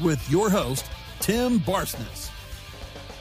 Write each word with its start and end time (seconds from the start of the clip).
with 0.00 0.30
your 0.30 0.50
host, 0.50 0.86
Tim 1.20 1.60
Barsness. 1.60 2.30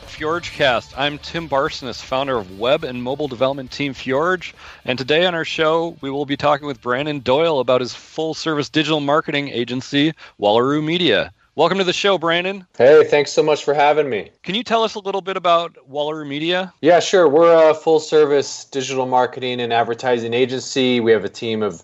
FjordCast. 0.07 0.93
I'm 0.95 1.17
Tim 1.17 1.49
Barsness, 1.49 2.01
founder 2.01 2.37
of 2.37 2.57
web 2.57 2.83
and 2.83 3.03
mobile 3.03 3.27
development 3.27 3.71
team 3.71 3.93
Fjorge, 3.93 4.53
and 4.85 4.97
today 4.97 5.25
on 5.25 5.35
our 5.35 5.43
show 5.43 5.97
we 5.99 6.09
will 6.09 6.25
be 6.25 6.37
talking 6.37 6.67
with 6.67 6.81
Brandon 6.81 7.19
Doyle 7.19 7.59
about 7.59 7.81
his 7.81 7.93
full-service 7.93 8.69
digital 8.69 9.01
marketing 9.01 9.49
agency, 9.49 10.13
Wallaroo 10.39 10.83
Media. 10.83 11.33
Welcome 11.55 11.77
to 11.77 11.83
the 11.85 11.93
show, 11.93 12.17
Brandon. 12.17 12.65
Hey, 12.77 13.05
thanks 13.05 13.31
so 13.31 13.41
much 13.41 13.63
for 13.63 13.73
having 13.73 14.09
me. 14.09 14.29
Can 14.43 14.55
you 14.55 14.63
tell 14.63 14.83
us 14.83 14.95
a 14.95 14.99
little 14.99 15.21
bit 15.21 15.37
about 15.37 15.75
Wallaroo 15.89 16.27
Media? 16.27 16.73
Yeah, 16.81 16.99
sure. 16.99 17.29
We're 17.29 17.69
a 17.69 17.73
full 17.73 17.99
service 18.01 18.65
digital 18.65 19.05
marketing 19.05 19.61
and 19.61 19.71
advertising 19.71 20.33
agency. 20.33 20.99
We 20.99 21.11
have 21.13 21.23
a 21.23 21.29
team 21.29 21.63
of 21.63 21.83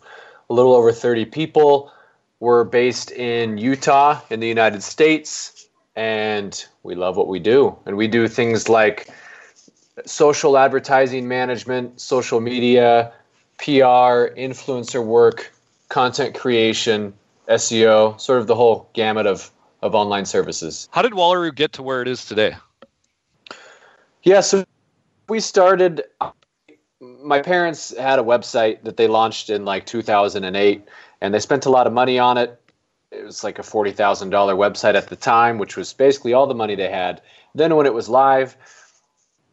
a 0.49 0.53
little 0.53 0.73
over 0.73 0.91
30 0.91 1.25
people. 1.25 1.91
We're 2.41 2.63
based 2.63 3.11
in 3.11 3.59
Utah 3.59 4.19
in 4.31 4.39
the 4.39 4.47
United 4.47 4.81
States, 4.81 5.67
and 5.95 6.65
we 6.81 6.95
love 6.95 7.15
what 7.15 7.27
we 7.27 7.37
do. 7.37 7.77
And 7.85 7.95
we 7.95 8.07
do 8.07 8.27
things 8.27 8.67
like 8.67 9.07
social 10.07 10.57
advertising 10.57 11.27
management, 11.27 12.01
social 12.01 12.41
media, 12.41 13.13
PR, 13.59 14.33
influencer 14.35 15.05
work, 15.05 15.53
content 15.89 16.33
creation, 16.33 17.13
SEO, 17.47 18.19
sort 18.19 18.39
of 18.39 18.47
the 18.47 18.55
whole 18.55 18.89
gamut 18.93 19.27
of 19.27 19.51
of 19.83 19.93
online 19.95 20.25
services. 20.25 20.87
How 20.91 21.01
did 21.01 21.13
Wallaroo 21.13 21.53
get 21.53 21.73
to 21.73 21.83
where 21.83 22.01
it 22.01 22.07
is 22.07 22.25
today? 22.25 22.55
Yeah, 24.23 24.41
so 24.41 24.65
we 25.29 25.39
started. 25.39 26.03
My 26.99 27.41
parents 27.41 27.95
had 27.95 28.19
a 28.19 28.23
website 28.23 28.83
that 28.83 28.97
they 28.97 29.07
launched 29.07 29.49
in 29.49 29.65
like 29.65 29.85
2008, 29.85 30.87
and 31.21 31.33
they 31.33 31.39
spent 31.39 31.65
a 31.65 31.69
lot 31.69 31.87
of 31.87 31.93
money 31.93 32.19
on 32.19 32.37
it. 32.37 32.59
It 33.11 33.23
was 33.23 33.43
like 33.43 33.59
a 33.59 33.63
$40,000 33.63 33.95
website 34.31 34.95
at 34.95 35.07
the 35.07 35.15
time, 35.15 35.57
which 35.57 35.75
was 35.75 35.93
basically 35.93 36.33
all 36.33 36.47
the 36.47 36.55
money 36.55 36.75
they 36.75 36.89
had. 36.89 37.21
Then, 37.53 37.75
when 37.75 37.85
it 37.85 37.93
was 37.93 38.07
live, 38.07 38.55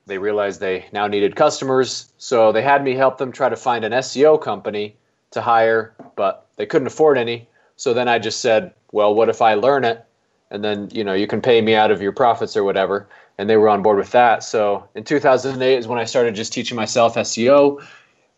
they 0.06 0.19
realized 0.19 0.60
they 0.60 0.86
now 0.92 1.06
needed 1.06 1.36
customers. 1.36 2.12
So 2.19 2.52
they 2.52 2.62
had 2.62 2.84
me 2.84 2.94
help 2.94 3.19
them 3.19 3.33
try 3.33 3.48
to 3.48 3.56
find 3.56 3.84
an 3.84 3.92
SEO 3.92 4.41
company 4.41 4.97
to 5.33 5.41
hire, 5.41 5.94
but 6.16 6.47
they 6.56 6.66
couldn't 6.66 6.86
afford 6.86 7.19
any. 7.19 7.48
So 7.77 7.92
then 7.92 8.08
I 8.08 8.19
just 8.19 8.41
said, 8.41 8.72
well, 8.92 9.14
what 9.14 9.28
if 9.28 9.42
I 9.42 9.55
learn 9.55 9.84
it 9.84 10.05
and 10.50 10.64
then 10.64 10.88
you 10.92 11.05
know 11.05 11.14
you 11.14 11.27
can 11.27 11.41
pay 11.41 11.60
me 11.60 11.75
out 11.75 11.91
of 11.91 12.00
your 12.00 12.12
profits 12.12 12.56
or 12.56 12.64
whatever 12.64 13.08
and 13.36 13.48
they 13.48 13.56
were 13.56 13.69
on 13.69 13.82
board 13.82 13.98
with 13.98 14.10
that 14.12 14.42
so 14.42 14.88
in 14.94 15.05
2008 15.05 15.78
is 15.78 15.86
when 15.86 15.98
i 15.98 16.05
started 16.05 16.34
just 16.34 16.53
teaching 16.53 16.77
myself 16.77 17.14
seo 17.16 17.82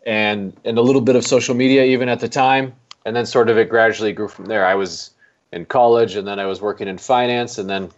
and 0.06 0.56
and 0.64 0.78
a 0.78 0.82
little 0.82 1.00
bit 1.00 1.16
of 1.16 1.26
social 1.26 1.54
media 1.54 1.84
even 1.84 2.08
at 2.08 2.20
the 2.20 2.28
time 2.28 2.74
and 3.04 3.14
then 3.16 3.26
sort 3.26 3.48
of 3.48 3.58
it 3.58 3.68
gradually 3.68 4.12
grew 4.12 4.28
from 4.28 4.46
there 4.46 4.66
i 4.66 4.74
was 4.74 5.10
in 5.52 5.64
college 5.64 6.16
and 6.16 6.26
then 6.26 6.38
i 6.38 6.46
was 6.46 6.60
working 6.60 6.88
in 6.88 6.98
finance 6.98 7.58
and 7.58 7.68
then 7.68 7.90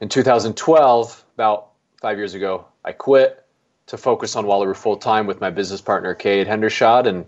in 0.00 0.08
2012 0.08 1.24
about 1.34 1.68
five 2.00 2.16
years 2.16 2.34
ago 2.34 2.64
i 2.84 2.92
quit 2.92 3.44
to 3.86 3.96
focus 3.96 4.36
on 4.36 4.44
wallaroo 4.44 4.76
full 4.76 4.96
time 4.96 5.26
with 5.26 5.40
my 5.40 5.50
business 5.50 5.80
partner 5.80 6.14
kate 6.14 6.46
hendershot 6.46 7.06
and 7.06 7.26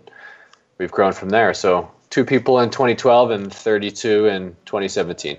we've 0.77 0.91
grown 0.91 1.13
from 1.13 1.29
there 1.29 1.53
so 1.53 1.89
two 2.09 2.25
people 2.25 2.59
in 2.59 2.69
2012 2.69 3.31
and 3.31 3.53
32 3.53 4.25
in 4.27 4.55
2017 4.65 5.37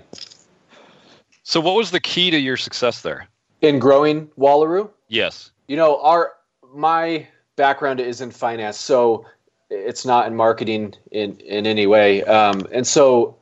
so, 1.43 1.59
what 1.59 1.75
was 1.75 1.91
the 1.91 1.99
key 1.99 2.31
to 2.31 2.39
your 2.39 2.55
success 2.55 3.01
there? 3.01 3.27
In 3.61 3.77
growing 3.77 4.27
Wallaroo? 4.39 4.89
Yes. 5.09 5.51
You 5.67 5.75
know, 5.75 6.01
our 6.01 6.33
my 6.73 7.27
background 7.57 7.99
is 7.99 8.21
in 8.21 8.31
finance, 8.31 8.77
so 8.77 9.25
it's 9.69 10.05
not 10.05 10.27
in 10.27 10.35
marketing 10.35 10.95
in 11.11 11.37
in 11.37 11.65
any 11.65 11.87
way. 11.87 12.23
Um, 12.23 12.65
and 12.71 12.85
so, 12.85 13.37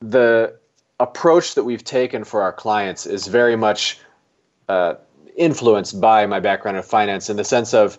the 0.00 0.56
approach 1.00 1.54
that 1.54 1.64
we've 1.64 1.84
taken 1.84 2.24
for 2.24 2.42
our 2.42 2.52
clients 2.52 3.06
is 3.06 3.26
very 3.26 3.56
much 3.56 3.98
uh, 4.68 4.94
influenced 5.36 6.00
by 6.00 6.26
my 6.26 6.40
background 6.40 6.76
in 6.76 6.82
finance, 6.82 7.28
in 7.28 7.36
the 7.36 7.44
sense 7.44 7.74
of 7.74 7.98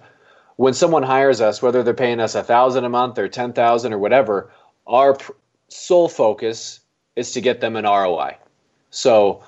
when 0.55 0.73
someone 0.73 1.03
hires 1.03 1.39
us, 1.39 1.61
whether 1.61 1.83
they're 1.83 1.93
paying 1.93 2.19
us 2.19 2.33
a 2.35 2.43
thousand 2.43 2.83
a 2.85 2.89
month 2.89 3.17
or 3.19 3.27
ten 3.27 3.53
thousand 3.53 3.93
or 3.93 3.99
whatever, 3.99 4.51
our 4.87 5.13
pr- 5.13 5.33
sole 5.69 6.09
focus 6.09 6.79
is 7.15 7.31
to 7.31 7.41
get 7.41 7.61
them 7.61 7.75
an 7.75 7.85
ROI. 7.85 8.37
So 8.89 9.43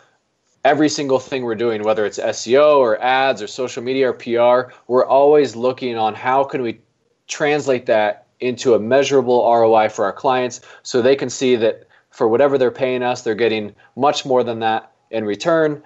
every 0.64 0.90
single 0.90 1.20
thing 1.20 1.44
we're 1.44 1.56
doing, 1.56 1.84
whether 1.84 2.06
it's 2.06 2.20
SEO 2.20 2.78
or 2.78 3.02
ads 3.02 3.42
or 3.42 3.48
social 3.48 3.84
media 3.84 4.10
or 4.10 4.14
PR, 4.14 4.74
we're 4.88 5.06
always 5.06 5.56
looking 5.56 5.98
on 5.98 6.14
how 6.14 6.44
can 6.44 6.62
we 6.62 6.80
translate 7.30 7.86
that 7.86 8.26
into 8.42 8.74
a 8.74 8.80
measurable 8.80 9.50
ROI 9.50 9.90
for 9.90 10.04
our 10.04 10.14
clients 10.14 10.60
so 10.84 11.02
they 11.02 11.16
can 11.16 11.30
see 11.30 11.56
that 11.56 11.88
for 12.10 12.28
whatever 12.28 12.58
they're 12.58 12.72
paying 12.72 13.04
us, 13.04 13.22
they're 13.22 13.36
getting 13.36 13.74
much 13.96 14.26
more 14.26 14.44
than 14.44 14.60
that 14.60 14.92
in 15.12 15.24
return. 15.24 15.82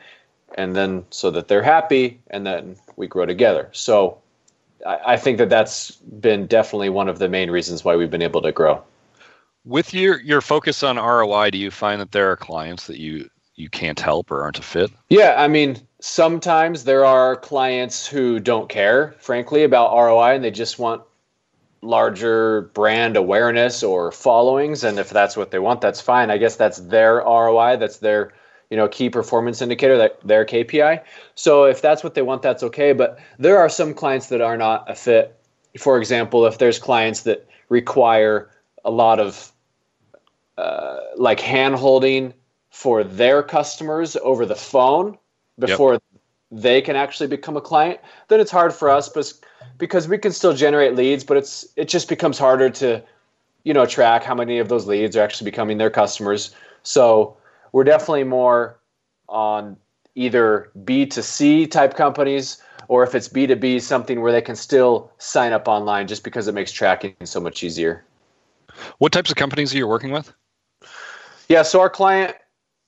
And 0.55 0.75
then 0.75 1.05
so 1.09 1.31
that 1.31 1.47
they're 1.47 1.63
happy 1.63 2.19
and 2.29 2.45
then 2.45 2.75
we 2.95 3.07
grow 3.07 3.25
together. 3.25 3.69
So 3.71 4.19
I, 4.85 4.99
I 5.13 5.17
think 5.17 5.37
that 5.39 5.49
that's 5.49 5.91
been 5.91 6.47
definitely 6.47 6.89
one 6.89 7.09
of 7.09 7.19
the 7.19 7.27
main 7.27 7.49
reasons 7.49 7.83
why 7.83 7.95
we've 7.95 8.11
been 8.11 8.21
able 8.21 8.41
to 8.43 8.51
grow. 8.51 8.83
With 9.65 9.93
your, 9.93 10.19
your 10.21 10.41
focus 10.41 10.83
on 10.83 10.97
ROI, 10.97 11.51
do 11.51 11.57
you 11.57 11.71
find 11.71 11.99
that 12.01 12.11
there 12.11 12.31
are 12.31 12.35
clients 12.35 12.87
that 12.87 12.97
you 12.97 13.29
you 13.55 13.69
can't 13.69 13.99
help 13.99 14.31
or 14.31 14.41
aren't 14.41 14.57
a 14.57 14.63
fit? 14.63 14.91
Yeah, 15.09 15.35
I 15.37 15.47
mean, 15.47 15.77
sometimes 15.99 16.85
there 16.85 17.05
are 17.05 17.35
clients 17.35 18.07
who 18.07 18.39
don't 18.39 18.67
care, 18.67 19.13
frankly, 19.19 19.63
about 19.63 19.93
ROI 19.95 20.35
and 20.35 20.43
they 20.43 20.51
just 20.51 20.79
want 20.79 21.03
larger 21.83 22.61
brand 22.73 23.17
awareness 23.17 23.83
or 23.83 24.11
followings 24.11 24.83
and 24.83 24.97
if 24.97 25.09
that's 25.09 25.35
what 25.35 25.51
they 25.51 25.59
want 25.59 25.81
that's 25.81 25.99
fine. 25.99 26.31
I 26.31 26.37
guess 26.37 26.55
that's 26.55 26.79
their 26.79 27.17
roi 27.17 27.75
that's 27.77 27.97
their 27.97 28.33
you 28.69 28.77
know 28.77 28.87
key 28.87 29.09
performance 29.09 29.61
indicator 29.61 29.97
that 29.97 30.19
their 30.25 30.45
kpi 30.45 31.03
so 31.35 31.65
if 31.65 31.81
that's 31.81 32.03
what 32.03 32.15
they 32.15 32.21
want 32.21 32.41
that's 32.41 32.63
okay 32.63 32.93
but 32.93 33.19
there 33.37 33.59
are 33.59 33.69
some 33.69 33.93
clients 33.93 34.27
that 34.27 34.41
are 34.41 34.57
not 34.57 34.89
a 34.89 34.95
fit. 34.95 35.37
For 35.77 35.97
example 35.97 36.45
if 36.45 36.57
there's 36.57 36.79
clients 36.79 37.23
that 37.23 37.47
require 37.69 38.49
a 38.85 38.91
lot 38.91 39.19
of 39.19 39.51
uh, 40.57 40.99
like 41.17 41.39
hand 41.39 41.75
holding 41.75 42.33
for 42.69 43.03
their 43.03 43.43
customers 43.43 44.15
over 44.23 44.45
the 44.45 44.55
phone 44.55 45.17
before 45.59 45.93
yep. 45.93 46.03
they 46.51 46.81
can 46.81 46.95
actually 46.95 47.27
become 47.27 47.57
a 47.57 47.61
client, 47.61 47.99
then 48.27 48.39
it's 48.39 48.51
hard 48.51 48.73
for 48.73 48.89
us 48.89 49.09
but 49.09 49.33
because 49.77 50.07
we 50.07 50.17
can 50.17 50.31
still 50.31 50.53
generate 50.53 50.95
leads, 50.95 51.23
but 51.23 51.37
it's 51.37 51.67
it 51.75 51.87
just 51.87 52.09
becomes 52.09 52.37
harder 52.37 52.69
to 52.69 53.03
you 53.63 53.73
know 53.73 53.85
track 53.85 54.23
how 54.23 54.35
many 54.35 54.59
of 54.59 54.69
those 54.69 54.87
leads 54.87 55.15
are 55.15 55.21
actually 55.21 55.49
becoming 55.49 55.77
their 55.77 55.89
customers. 55.89 56.55
So 56.83 57.37
we're 57.71 57.83
definitely 57.83 58.25
more 58.25 58.79
on 59.29 59.77
either 60.15 60.71
B2C 60.83 61.71
type 61.71 61.95
companies 61.95 62.61
or 62.87 63.03
if 63.03 63.15
it's 63.15 63.29
B2B, 63.29 63.81
something 63.81 64.21
where 64.21 64.31
they 64.31 64.41
can 64.41 64.55
still 64.55 65.11
sign 65.17 65.53
up 65.53 65.67
online 65.67 66.07
just 66.07 66.23
because 66.23 66.47
it 66.47 66.53
makes 66.53 66.71
tracking 66.71 67.15
so 67.23 67.39
much 67.39 67.63
easier. 67.63 68.03
What 68.97 69.11
types 69.11 69.29
of 69.29 69.37
companies 69.37 69.73
are 69.73 69.77
you 69.77 69.87
working 69.87 70.11
with? 70.11 70.33
Yeah, 71.49 71.63
so 71.63 71.79
our 71.79 71.89
client 71.89 72.35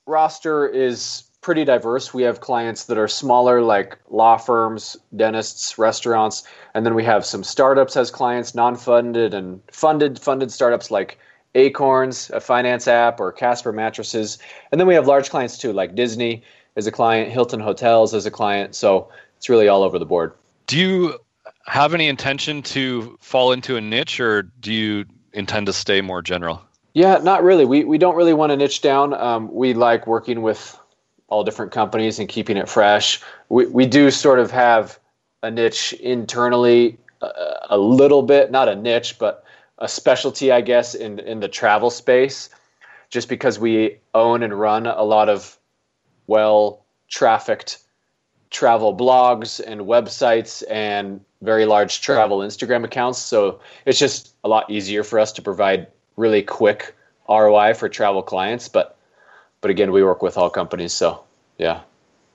roster 0.06 0.66
is 0.66 1.24
pretty 1.40 1.64
diverse. 1.64 2.12
We 2.12 2.22
have 2.24 2.40
clients 2.40 2.84
that 2.84 2.98
are 2.98 3.08
smaller, 3.08 3.62
like 3.62 3.98
law 4.10 4.36
firms, 4.36 4.96
dentists, 5.14 5.78
restaurants, 5.78 6.44
and 6.74 6.84
then 6.84 6.94
we 6.94 7.04
have 7.04 7.24
some 7.24 7.44
startups 7.44 7.96
as 7.96 8.10
clients, 8.10 8.54
non-funded 8.54 9.32
and 9.34 9.60
funded 9.70 10.18
funded 10.18 10.50
startups 10.50 10.90
like 10.90 11.18
Acorns, 11.54 12.30
a 12.30 12.40
finance 12.40 12.86
app, 12.86 13.18
or 13.20 13.32
Casper 13.32 13.72
mattresses, 13.72 14.38
and 14.70 14.80
then 14.80 14.86
we 14.86 14.94
have 14.94 15.06
large 15.06 15.30
clients 15.30 15.56
too, 15.56 15.72
like 15.72 15.94
Disney 15.94 16.42
as 16.76 16.86
a 16.86 16.92
client, 16.92 17.30
Hilton 17.30 17.60
Hotels 17.60 18.12
as 18.12 18.26
a 18.26 18.30
client. 18.30 18.74
So 18.74 19.08
it's 19.36 19.48
really 19.48 19.68
all 19.68 19.82
over 19.82 19.98
the 19.98 20.04
board. 20.04 20.32
Do 20.66 20.78
you 20.78 21.18
have 21.66 21.94
any 21.94 22.08
intention 22.08 22.62
to 22.62 23.16
fall 23.20 23.52
into 23.52 23.76
a 23.76 23.80
niche, 23.80 24.20
or 24.20 24.42
do 24.42 24.72
you 24.72 25.04
intend 25.32 25.66
to 25.66 25.72
stay 25.72 26.00
more 26.00 26.22
general? 26.22 26.60
Yeah, 26.94 27.18
not 27.18 27.42
really. 27.42 27.64
We 27.64 27.84
we 27.84 27.98
don't 27.98 28.16
really 28.16 28.34
want 28.34 28.50
to 28.50 28.56
niche 28.56 28.80
down. 28.80 29.14
Um, 29.14 29.52
we 29.52 29.74
like 29.74 30.06
working 30.06 30.42
with 30.42 30.78
all 31.28 31.44
different 31.44 31.72
companies 31.72 32.18
and 32.18 32.28
keeping 32.28 32.56
it 32.56 32.68
fresh. 32.68 33.20
We 33.48 33.66
we 33.66 33.86
do 33.86 34.10
sort 34.10 34.38
of 34.38 34.50
have 34.50 34.98
a 35.42 35.50
niche 35.50 35.92
internally, 35.94 36.98
uh, 37.22 37.30
a 37.70 37.78
little 37.78 38.22
bit, 38.22 38.50
not 38.50 38.68
a 38.68 38.76
niche, 38.76 39.18
but 39.18 39.44
a 39.78 39.88
specialty, 39.88 40.52
I 40.52 40.60
guess, 40.60 40.94
in 40.94 41.18
in 41.20 41.40
the 41.40 41.48
travel 41.48 41.90
space, 41.90 42.50
just 43.10 43.28
because 43.28 43.58
we 43.58 43.98
own 44.14 44.42
and 44.42 44.58
run 44.58 44.86
a 44.86 45.02
lot 45.02 45.28
of 45.28 45.58
well 46.26 46.84
trafficked 47.08 47.78
travel 48.50 48.96
blogs 48.96 49.60
and 49.64 49.82
websites 49.82 50.62
and 50.70 51.20
very 51.42 51.66
large 51.66 52.00
travel 52.00 52.38
Instagram 52.38 52.84
accounts. 52.84 53.18
So 53.18 53.60
it's 53.84 53.98
just 53.98 54.34
a 54.44 54.48
lot 54.48 54.70
easier 54.70 55.04
for 55.04 55.18
us 55.18 55.32
to 55.32 55.42
provide 55.42 55.88
really 56.16 56.42
quick 56.42 56.94
ROI 57.28 57.74
for 57.74 57.88
travel 57.88 58.22
clients. 58.22 58.68
But 58.68 58.95
but 59.66 59.70
again, 59.72 59.90
we 59.90 60.04
work 60.04 60.22
with 60.22 60.38
all 60.38 60.48
companies, 60.48 60.92
so 60.92 61.24
yeah. 61.58 61.80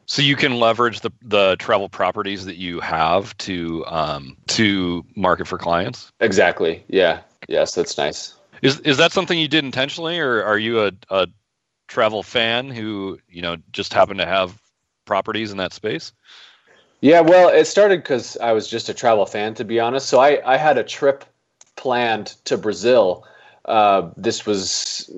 So 0.05 0.21
you 0.21 0.35
can 0.35 0.59
leverage 0.59 0.99
the 0.99 1.11
the 1.21 1.55
travel 1.59 1.87
properties 1.87 2.43
that 2.43 2.57
you 2.57 2.81
have 2.81 3.37
to 3.37 3.85
um, 3.85 4.35
to 4.47 5.05
market 5.15 5.47
for 5.47 5.57
clients. 5.57 6.11
Exactly. 6.19 6.83
Yeah. 6.89 7.21
Yes, 7.47 7.73
that's 7.73 7.97
nice. 7.97 8.35
Is 8.61 8.81
is 8.81 8.97
that 8.97 9.13
something 9.13 9.39
you 9.39 9.47
did 9.47 9.63
intentionally, 9.63 10.19
or 10.19 10.43
are 10.43 10.57
you 10.57 10.81
a, 10.81 10.91
a 11.09 11.27
travel 11.87 12.21
fan 12.21 12.69
who 12.69 13.17
you 13.29 13.41
know 13.41 13.55
just 13.71 13.93
happened 13.93 14.19
to 14.19 14.25
have 14.25 14.61
properties 15.05 15.51
in 15.51 15.57
that 15.59 15.71
space? 15.71 16.11
Yeah, 16.99 17.21
well, 17.21 17.47
it 17.47 17.63
started 17.63 18.03
because 18.03 18.35
I 18.39 18.51
was 18.51 18.67
just 18.67 18.89
a 18.89 18.93
travel 18.93 19.25
fan, 19.25 19.53
to 19.53 19.63
be 19.63 19.79
honest. 19.79 20.09
So 20.09 20.19
I, 20.19 20.41
I 20.45 20.57
had 20.57 20.77
a 20.77 20.83
trip 20.83 21.23
planned 21.77 22.35
to 22.43 22.57
Brazil. 22.57 23.25
Uh, 23.63 24.09
this 24.17 24.45
was 24.45 25.09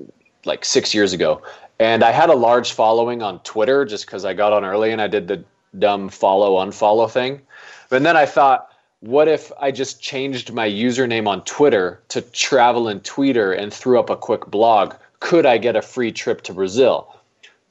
like 0.46 0.64
six 0.64 0.94
years 0.94 1.12
ago. 1.12 1.42
And 1.78 2.04
I 2.04 2.12
had 2.12 2.30
a 2.30 2.34
large 2.34 2.72
following 2.72 3.22
on 3.22 3.40
Twitter 3.40 3.84
just 3.84 4.06
because 4.06 4.24
I 4.24 4.34
got 4.34 4.52
on 4.52 4.64
early 4.64 4.92
and 4.92 5.00
I 5.00 5.08
did 5.08 5.28
the 5.28 5.44
dumb 5.78 6.08
follow 6.08 6.64
unfollow 6.64 7.10
thing. 7.10 7.40
But 7.88 8.02
then 8.02 8.16
I 8.16 8.26
thought, 8.26 8.70
what 9.00 9.28
if 9.28 9.50
I 9.60 9.70
just 9.70 10.00
changed 10.00 10.52
my 10.52 10.68
username 10.68 11.26
on 11.26 11.44
Twitter 11.44 12.00
to 12.08 12.22
travel 12.22 12.88
and 12.88 13.02
tweeter 13.02 13.58
and 13.58 13.72
threw 13.72 13.98
up 13.98 14.08
a 14.08 14.16
quick 14.16 14.46
blog? 14.46 14.94
Could 15.20 15.46
I 15.46 15.58
get 15.58 15.76
a 15.76 15.82
free 15.82 16.12
trip 16.12 16.42
to 16.42 16.54
Brazil? 16.54 17.14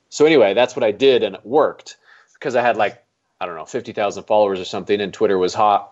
So 0.10 0.26
anyway, 0.26 0.54
that's 0.54 0.76
what 0.76 0.84
I 0.84 0.92
did 0.92 1.24
and 1.24 1.36
it 1.36 1.46
worked 1.46 1.98
because 2.34 2.56
I 2.56 2.62
had 2.62 2.78
like 2.78 3.04
I 3.44 3.46
don't 3.46 3.56
know, 3.56 3.66
50,000 3.66 4.24
followers 4.24 4.62
or 4.62 4.64
something, 4.64 5.02
and 5.02 5.14
Twitter 5.14 5.38
was 5.38 5.54
hot 5.54 5.92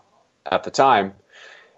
at 0.50 0.64
the 0.64 0.72
time. 0.72 1.14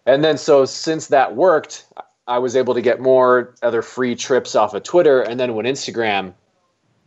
And 0.05 0.23
then, 0.23 0.37
so 0.37 0.65
since 0.65 1.07
that 1.07 1.35
worked, 1.35 1.85
I 2.27 2.39
was 2.39 2.55
able 2.55 2.73
to 2.73 2.81
get 2.81 2.99
more 2.99 3.53
other 3.61 3.81
free 3.81 4.15
trips 4.15 4.55
off 4.55 4.73
of 4.73 4.83
Twitter. 4.83 5.21
And 5.21 5.39
then 5.39 5.55
when 5.55 5.65
Instagram 5.65 6.33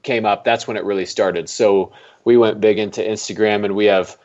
came 0.03 0.27
up, 0.27 0.45
that's 0.45 0.69
when 0.69 0.77
it 0.77 0.85
really 0.85 1.07
started. 1.07 1.49
So 1.49 1.93
we 2.25 2.37
went 2.37 2.61
big 2.61 2.79
into 2.79 3.01
Instagram, 3.01 3.65
and 3.65 3.75
we 3.75 3.87
have 3.87 4.19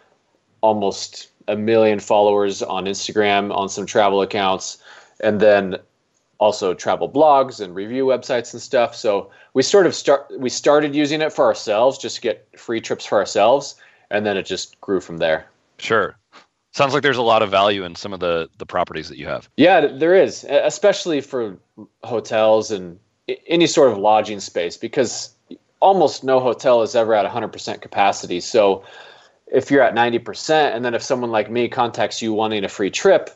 almost 0.61 1.29
a 1.47 1.55
million 1.55 1.99
followers 1.99 2.61
on 2.61 2.85
Instagram 2.85 3.55
on 3.55 3.69
some 3.69 3.85
travel 3.85 4.21
accounts. 4.21 4.77
And 5.23 5.39
then 5.39 5.77
also 6.41 6.73
travel 6.73 7.07
blogs 7.07 7.61
and 7.61 7.75
review 7.75 8.05
websites 8.05 8.51
and 8.51 8.61
stuff. 8.61 8.95
So 8.95 9.29
we 9.53 9.61
sort 9.61 9.85
of 9.85 9.93
start 9.93 10.25
we 10.37 10.49
started 10.49 10.95
using 10.95 11.21
it 11.21 11.31
for 11.31 11.45
ourselves 11.45 11.99
just 11.99 12.15
to 12.15 12.21
get 12.21 12.47
free 12.59 12.81
trips 12.81 13.05
for 13.05 13.19
ourselves 13.19 13.75
and 14.09 14.25
then 14.25 14.35
it 14.35 14.47
just 14.47 14.81
grew 14.81 14.99
from 14.99 15.19
there. 15.19 15.45
Sure. 15.77 16.15
Sounds 16.71 16.93
like 16.93 17.03
there's 17.03 17.17
a 17.17 17.21
lot 17.21 17.41
of 17.41 17.51
value 17.51 17.83
in 17.83 17.95
some 17.95 18.13
of 18.13 18.19
the 18.19 18.49
the 18.57 18.65
properties 18.65 19.09
that 19.09 19.17
you 19.17 19.27
have. 19.27 19.49
Yeah, 19.57 19.87
there 19.87 20.15
is, 20.15 20.45
especially 20.49 21.21
for 21.21 21.57
hotels 22.03 22.71
and 22.71 22.97
any 23.47 23.67
sort 23.67 23.91
of 23.91 23.97
lodging 23.97 24.39
space 24.39 24.77
because 24.77 25.35
almost 25.81 26.23
no 26.23 26.39
hotel 26.39 26.81
is 26.81 26.95
ever 26.95 27.13
at 27.13 27.29
100% 27.29 27.81
capacity. 27.81 28.39
So 28.39 28.83
if 29.47 29.69
you're 29.69 29.81
at 29.81 29.95
90% 29.95 30.75
and 30.75 30.85
then 30.85 30.93
if 30.93 31.01
someone 31.01 31.31
like 31.31 31.51
me 31.51 31.67
contacts 31.67 32.21
you 32.21 32.33
wanting 32.33 32.63
a 32.63 32.69
free 32.69 32.89
trip, 32.91 33.29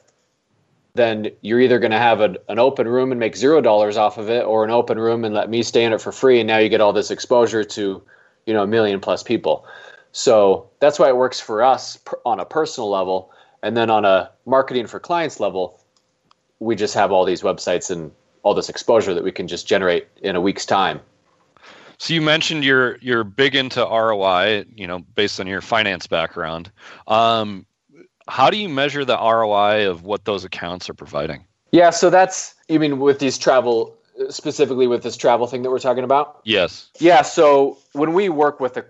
then 0.94 1.30
you're 1.42 1.60
either 1.60 1.80
going 1.80 1.92
to 1.92 1.98
have 1.98 2.22
an, 2.22 2.38
an 2.48 2.58
open 2.58 2.88
room 2.88 3.12
and 3.12 3.20
make 3.20 3.36
zero 3.36 3.62
dollars 3.62 3.98
off 3.98 4.18
of 4.18 4.30
it 4.30 4.46
or 4.46 4.64
an 4.64 4.72
open 4.72 4.98
room 4.98 5.26
and 5.26 5.36
let 5.36 5.50
me 5.50 5.62
stay 5.62 5.84
in 5.84 5.92
it 5.92 6.00
for 6.00 6.12
free 6.12 6.40
and 6.40 6.48
now 6.48 6.58
you 6.58 6.70
get 6.70 6.80
all 6.82 6.94
this 6.94 7.12
exposure 7.12 7.66
to 7.66 8.02
you 8.46 8.54
know 8.54 8.64
a 8.64 8.68
million 8.68 9.02
plus 9.02 9.22
people 9.22 9.66
so 10.16 10.70
that's 10.80 10.98
why 10.98 11.10
it 11.10 11.18
works 11.18 11.42
for 11.42 11.62
us 11.62 12.00
on 12.26 12.40
a 12.40 12.46
personal 12.46 12.90
level. 12.90 13.34
And 13.62 13.76
then 13.76 13.90
on 13.90 14.06
a 14.06 14.32
marketing 14.46 14.88
for 14.88 14.98
clients 14.98 15.42
level, 15.42 15.82
we 16.60 16.78
just 16.78 16.94
have 16.94 17.12
all 17.12 17.26
these 17.26 17.42
websites 17.42 17.92
and 17.92 18.14
all 18.42 18.54
this 18.54 18.70
exposure 18.70 19.14
that 19.14 19.26
we 19.26 19.34
can 19.34 19.50
just 19.50 19.68
generate 19.68 20.08
in 20.22 20.38
a 20.38 20.40
week's 20.40 20.66
time. 20.66 21.02
So 21.98 22.14
you 22.14 22.22
mentioned 22.22 22.64
you're 22.64 22.98
you're 23.02 23.26
big 23.26 23.56
into 23.56 23.82
ROI, 23.82 24.64
you 24.74 24.88
know, 24.88 25.00
based 25.00 25.42
on 25.42 25.48
your 25.48 25.60
finance 25.60 26.08
background. 26.08 26.72
Um, 27.08 27.66
how 28.30 28.50
do 28.50 28.56
you 28.56 28.70
measure 28.70 29.04
the 29.04 29.18
ROI 29.18 29.90
of 29.90 30.04
what 30.04 30.24
those 30.24 30.46
accounts 30.46 30.90
are 30.90 30.94
providing? 30.94 31.44
Yeah, 31.74 31.90
so 31.90 32.10
that's 32.10 32.56
you 32.70 32.80
mean 32.80 33.00
with 33.00 33.20
these 33.20 33.38
travel 33.38 33.94
specifically 34.30 34.88
with 34.88 35.04
this 35.04 35.18
travel 35.18 35.46
thing 35.46 35.64
that 35.64 35.70
we're 35.70 35.80
talking 35.80 36.06
about? 36.06 36.40
Yes. 36.46 36.90
Yeah, 37.00 37.22
so 37.22 37.78
when 37.92 38.14
we 38.14 38.30
work 38.30 38.62
with 38.62 38.78
a 38.78 38.86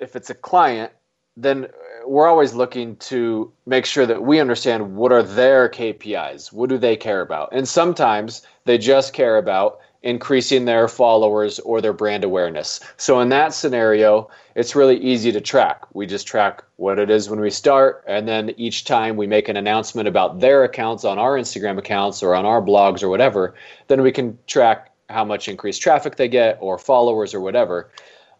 if 0.00 0.16
it's 0.16 0.30
a 0.30 0.34
client, 0.34 0.92
then 1.36 1.66
we're 2.06 2.26
always 2.26 2.54
looking 2.54 2.96
to 2.96 3.52
make 3.66 3.84
sure 3.84 4.06
that 4.06 4.22
we 4.22 4.40
understand 4.40 4.96
what 4.96 5.12
are 5.12 5.22
their 5.22 5.68
KPIs. 5.68 6.52
What 6.52 6.70
do 6.70 6.78
they 6.78 6.96
care 6.96 7.20
about? 7.20 7.50
And 7.52 7.68
sometimes 7.68 8.42
they 8.64 8.78
just 8.78 9.12
care 9.12 9.36
about 9.36 9.80
increasing 10.02 10.64
their 10.64 10.86
followers 10.86 11.58
or 11.60 11.80
their 11.80 11.92
brand 11.92 12.22
awareness. 12.22 12.80
So 12.96 13.20
in 13.20 13.28
that 13.30 13.52
scenario, 13.52 14.30
it's 14.54 14.76
really 14.76 14.96
easy 14.98 15.32
to 15.32 15.40
track. 15.40 15.82
We 15.94 16.06
just 16.06 16.26
track 16.26 16.62
what 16.76 16.98
it 16.98 17.10
is 17.10 17.28
when 17.28 17.40
we 17.40 17.50
start, 17.50 18.04
and 18.06 18.28
then 18.28 18.50
each 18.56 18.84
time 18.84 19.16
we 19.16 19.26
make 19.26 19.48
an 19.48 19.56
announcement 19.56 20.06
about 20.06 20.38
their 20.40 20.62
accounts 20.62 21.04
on 21.04 21.18
our 21.18 21.36
Instagram 21.36 21.76
accounts 21.76 22.22
or 22.22 22.34
on 22.34 22.46
our 22.46 22.62
blogs 22.62 23.02
or 23.02 23.08
whatever, 23.08 23.54
then 23.88 24.02
we 24.02 24.12
can 24.12 24.38
track 24.46 24.92
how 25.10 25.24
much 25.24 25.48
increased 25.48 25.82
traffic 25.82 26.16
they 26.16 26.28
get 26.28 26.56
or 26.60 26.78
followers 26.78 27.34
or 27.34 27.40
whatever. 27.40 27.90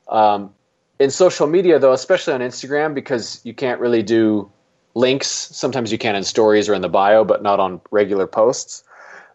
Um, 0.08 0.54
in 0.98 1.10
social 1.10 1.46
media 1.46 1.78
though 1.78 1.92
especially 1.92 2.32
on 2.32 2.40
instagram 2.40 2.94
because 2.94 3.40
you 3.44 3.54
can't 3.54 3.80
really 3.80 4.02
do 4.02 4.50
links. 4.96 5.28
Sometimes 5.28 5.92
you 5.92 5.98
can 5.98 6.16
in 6.16 6.24
stories 6.24 6.68
or 6.68 6.74
in 6.74 6.82
the 6.82 6.88
bio 6.88 7.22
but 7.22 7.42
not 7.42 7.60
on 7.60 7.80
regular 7.90 8.26
posts. 8.26 8.82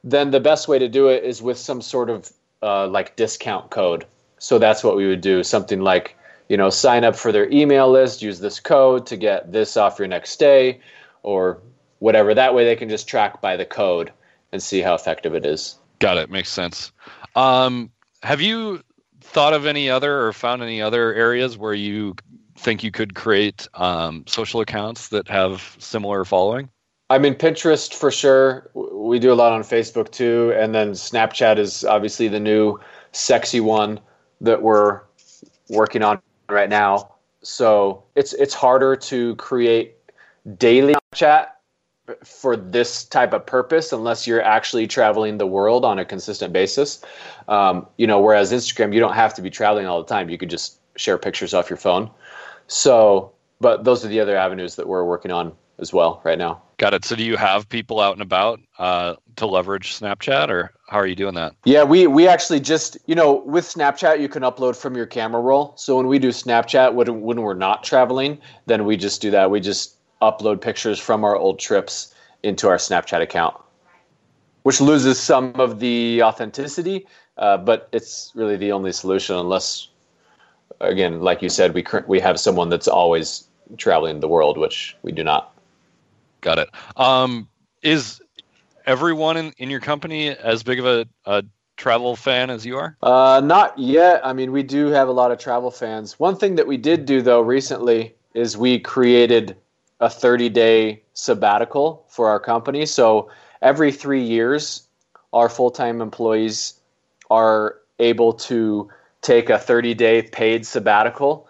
Then 0.04 0.32
the 0.32 0.40
best 0.40 0.68
way 0.68 0.80
to 0.80 0.90
do 0.90 1.08
it 1.08 1.24
is 1.24 1.42
with 1.42 1.58
some 1.58 1.82
sort 1.82 2.10
of 2.10 2.32
uh, 2.62 2.88
like 2.88 3.16
discount 3.16 3.70
code. 3.70 4.06
So 4.40 4.58
that's 4.58 4.84
what 4.84 4.96
we 4.96 5.08
would 5.08 5.22
do 5.22 5.44
something 5.44 5.82
like 5.82 6.18
you 6.50 6.58
know 6.58 6.70
sign 6.70 7.04
up 7.06 7.16
for 7.16 7.32
their 7.32 7.50
email 7.50 7.90
list 7.90 8.22
use 8.22 8.40
this 8.40 8.60
code 8.60 9.06
to 9.06 9.16
get 9.16 9.52
this 9.52 9.78
off 9.78 10.00
your 10.00 10.08
next 10.08 10.32
stay 10.32 10.82
or 11.22 11.60
whatever. 12.00 12.34
That 12.34 12.56
way 12.56 12.66
they 12.66 12.76
can 12.76 12.90
just 12.90 13.08
track 13.08 13.40
by 13.40 13.56
the 13.56 13.66
code 13.66 14.12
and 14.52 14.62
see 14.62 14.82
how 14.82 14.96
effective 14.96 15.36
it 15.36 15.46
is. 15.46 15.78
Got 16.00 16.18
it. 16.18 16.32
Makes 16.32 16.50
sense. 16.50 16.92
Um, 17.36 17.92
have 18.24 18.42
you 18.42 18.82
thought 19.22 19.54
of 19.54 19.66
any 19.66 19.90
other 19.90 20.26
or 20.26 20.34
found 20.34 20.62
any 20.62 20.82
other 20.82 21.14
areas 21.14 21.58
where 21.58 21.74
you 21.74 22.16
think 22.58 22.84
you 22.84 22.92
could 22.92 23.16
create 23.16 23.68
um, 23.76 24.24
social 24.28 24.62
accounts 24.62 25.10
that 25.10 25.28
have 25.28 25.76
similar 25.80 26.26
following? 26.26 26.70
I 27.10 27.18
mean, 27.18 27.36
Pinterest 27.36 27.94
for 27.94 28.12
sure. 28.12 28.70
We 28.74 29.20
do 29.20 29.34
a 29.34 29.36
lot 29.36 29.52
on 29.52 29.62
Facebook 29.64 30.12
too, 30.12 30.54
and 30.56 30.74
then 30.74 30.92
Snapchat 30.92 31.58
is 31.58 31.84
obviously 31.84 32.28
the 32.28 32.40
new 32.40 32.80
sexy 33.12 33.60
one 33.60 34.00
that 34.40 34.62
we're 34.62 35.02
working 35.70 36.04
on 36.04 36.22
right 36.50 36.70
now. 36.70 37.14
So 37.44 38.04
it's 38.16 38.34
it's 38.34 38.54
harder 38.54 38.96
to 38.96 39.36
create 39.36 39.96
daily 40.58 40.96
chat 41.14 41.61
for 42.24 42.56
this 42.56 43.04
type 43.06 43.34
of 43.34 43.46
purpose 43.46 43.92
unless 43.92 44.26
you're 44.26 44.42
actually 44.42 44.88
traveling 44.88 45.38
the 45.38 45.48
world 45.48 45.86
on 45.86 46.00
a 46.00 46.06
consistent 46.06 46.52
basis. 46.54 47.04
Um, 47.48 47.88
you 47.98 48.08
know, 48.08 48.20
whereas 48.20 48.52
Instagram, 48.52 48.94
you 48.94 49.00
don't 49.00 49.14
have 49.14 49.34
to 49.36 49.42
be 49.42 49.50
traveling 49.50 49.86
all 49.86 50.02
the 50.02 50.08
time. 50.08 50.30
You 50.30 50.38
could 50.38 50.50
just 50.50 50.80
share 50.96 51.18
pictures 51.18 51.54
off 51.54 51.70
your 51.70 51.78
phone. 51.78 52.10
So, 52.68 53.32
but 53.60 53.84
those 53.84 54.04
are 54.04 54.08
the 54.08 54.20
other 54.20 54.36
avenues 54.36 54.76
that 54.76 54.88
we're 54.88 55.06
working 55.06 55.32
on 55.32 55.54
as 55.80 55.94
well 55.94 56.22
right 56.24 56.38
now. 56.38 56.62
Got 56.78 56.94
it. 56.94 57.06
So, 57.06 57.16
do 57.16 57.24
you 57.24 57.38
have 57.38 57.70
people 57.70 58.00
out 58.00 58.14
and 58.14 58.22
about 58.22 58.60
uh, 58.80 59.16
to 59.36 59.46
leverage 59.46 60.00
Snapchat, 60.00 60.50
or 60.50 60.72
how 60.88 60.98
are 60.98 61.06
you 61.06 61.16
doing 61.16 61.36
that? 61.36 61.54
Yeah, 61.64 61.84
we 61.84 62.08
we 62.08 62.28
actually 62.28 62.60
just 62.60 62.98
you 63.06 63.14
know 63.14 63.36
with 63.46 63.66
Snapchat 63.66 64.20
you 64.20 64.28
can 64.28 64.42
upload 64.42 64.76
from 64.76 64.96
your 64.96 65.06
camera 65.06 65.42
roll. 65.42 65.74
So 65.78 65.98
when 65.98 66.08
we 66.08 66.18
do 66.18 66.30
Snapchat 66.30 66.94
when 66.94 67.22
when 67.22 67.42
we're 67.42 67.54
not 67.54 67.84
traveling, 67.84 68.40
then 68.66 68.86
we 68.86 68.98
just 68.98 69.22
do 69.22 69.30
that. 69.32 69.52
We 69.52 69.60
just 69.60 69.96
upload 70.22 70.62
pictures 70.62 71.00
from 71.00 71.24
our 71.24 71.36
old 71.36 71.60
trips 71.60 72.14
into 72.44 72.68
our 72.68 72.78
Snapchat 72.78 73.22
account, 73.22 73.56
which 74.64 74.82
loses 74.82 75.20
some 75.20 75.54
of 75.56 75.80
the 75.80 76.22
authenticity, 76.24 77.08
uh, 77.38 77.58
but 77.58 77.90
it's 77.92 78.32
really 78.36 78.58
the 78.58 78.72
only 78.72 78.92
solution 78.92 79.36
unless, 79.36 79.90
again, 80.80 81.22
like 81.22 81.42
you 81.42 81.50
said, 81.50 81.74
we 81.74 81.86
we 82.08 82.20
have 82.20 82.40
someone 82.40 82.70
that's 82.70 82.88
always 82.88 83.48
traveling 83.78 84.20
the 84.20 84.28
world, 84.28 84.58
which 84.58 84.96
we 85.02 85.12
do 85.12 85.24
not. 85.24 85.54
Got 86.42 86.60
it. 86.60 86.70
Um, 86.98 87.48
is 87.84 88.22
everyone 88.86 89.38
in, 89.38 89.54
in 89.58 89.70
your 89.70 89.80
company 89.80 90.30
as 90.30 90.64
big 90.64 90.80
of 90.80 90.86
a, 90.86 91.06
a 91.26 91.44
travel 91.78 92.16
fan 92.16 92.50
as 92.50 92.66
you 92.66 92.78
are? 92.78 92.98
Uh, 93.02 93.42
not 93.44 93.78
yet. 93.78 94.26
I 94.26 94.34
mean, 94.34 94.52
we 94.52 94.64
do 94.64 94.88
have 94.88 95.08
a 95.08 95.12
lot 95.12 95.32
of 95.32 95.40
travel 95.40 95.72
fans. 95.72 96.20
One 96.20 96.36
thing 96.36 96.56
that 96.56 96.68
we 96.68 96.78
did 96.78 97.06
do 97.06 97.22
though 97.22 97.42
recently 97.42 98.16
is 98.34 98.58
we 98.58 98.80
created 98.80 99.56
a 100.02 100.10
30 100.10 100.50
day 100.50 101.04
sabbatical 101.14 102.04
for 102.10 102.28
our 102.30 102.40
company. 102.40 102.86
So 102.86 103.30
every 103.62 103.92
three 103.92 104.24
years, 104.24 104.84
our 105.32 105.48
full 105.48 105.72
time 105.72 106.02
employees 106.02 106.74
are 107.30 107.78
able 108.00 108.34
to 108.34 108.90
take 109.22 109.50
a 109.50 109.60
30 109.60 109.94
day 109.94 110.24
paid 110.24 110.66
sabbatical. 110.66 111.48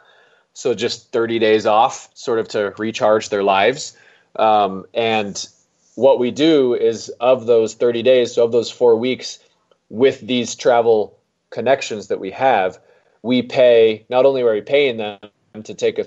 So 0.53 0.73
just 0.73 1.11
30 1.13 1.39
days 1.39 1.65
off, 1.65 2.09
sort 2.13 2.39
of 2.39 2.49
to 2.49 2.73
recharge 2.77 3.29
their 3.29 3.41
lives. 3.41 3.97
Um, 4.35 4.85
and 4.93 5.47
what 5.95 6.19
we 6.19 6.29
do 6.29 6.75
is 6.75 7.09
of 7.21 7.45
those 7.45 7.73
30 7.73 8.03
days, 8.03 8.35
so 8.35 8.43
of 8.43 8.51
those 8.51 8.69
four 8.69 8.97
weeks, 8.97 9.39
with 9.89 10.19
these 10.21 10.55
travel 10.55 11.17
connections 11.49 12.07
that 12.07 12.19
we 12.19 12.31
have, 12.31 12.79
we 13.21 13.41
pay 13.41 14.05
not 14.09 14.25
only 14.25 14.41
are 14.41 14.53
we 14.53 14.61
paying 14.61 14.97
them 14.97 15.19
to 15.63 15.73
take 15.73 15.99
a, 15.99 16.05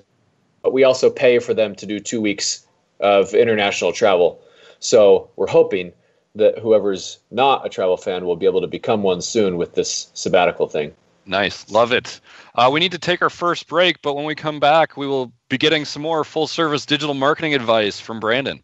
but 0.65 0.73
we 0.73 0.83
also 0.83 1.11
pay 1.11 1.39
for 1.39 1.55
them 1.55 1.77
to 1.77 1.87
do 1.87 2.01
two 2.01 2.23
weeks 2.23 2.67
of 2.99 3.35
international 3.35 3.93
travel. 3.93 4.41
So 4.81 5.31
we're 5.37 5.47
hoping 5.47 5.93
that 6.35 6.59
whoever's 6.59 7.19
not 7.31 7.65
a 7.65 7.69
travel 7.69 7.99
fan 7.99 8.25
will 8.25 8.35
be 8.35 8.47
able 8.47 8.63
to 8.63 8.67
become 8.67 9.03
one 9.03 9.21
soon 9.21 9.59
with 9.59 9.75
this 9.75 10.11
sabbatical 10.15 10.67
thing. 10.67 10.93
Nice. 11.27 11.71
Love 11.71 11.93
it. 11.93 12.19
Uh, 12.55 12.71
we 12.73 12.81
need 12.81 12.93
to 12.93 12.99
take 12.99 13.21
our 13.21 13.31
first 13.31 13.69
break, 13.69 14.01
but 14.03 14.15
when 14.15 14.25
we 14.25 14.35
come 14.35 14.59
back, 14.59 14.97
we 14.97 15.07
will 15.07 15.33
be 15.51 15.59
getting 15.59 15.85
some 15.85 16.03
more 16.03 16.25
full 16.25 16.47
service 16.47 16.87
digital 16.87 17.15
marketing 17.15 17.55
advice 17.55 18.01
from 18.01 18.19
Brandon. 18.19 18.63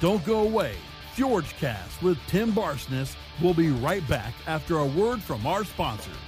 Don't 0.00 0.24
go 0.24 0.40
away. 0.40 0.74
FjordCast 1.14 2.00
with 2.02 2.18
Tim 2.26 2.52
Barsness 2.52 3.16
will 3.42 3.54
be 3.54 3.68
right 3.68 4.06
back 4.08 4.32
after 4.46 4.78
a 4.78 4.86
word 4.86 5.20
from 5.22 5.46
our 5.46 5.64
sponsors. 5.64 6.27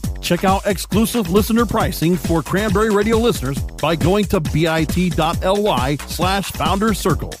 Check 0.21 0.43
out 0.43 0.65
exclusive 0.65 1.29
listener 1.29 1.65
pricing 1.65 2.15
for 2.15 2.41
Cranberry 2.41 2.91
Radio 2.91 3.17
listeners 3.17 3.59
by 3.81 3.95
going 3.95 4.25
to 4.25 4.39
bit.ly 4.39 5.95
slash 6.07 6.51
founder 6.51 6.93
circle. 6.93 7.33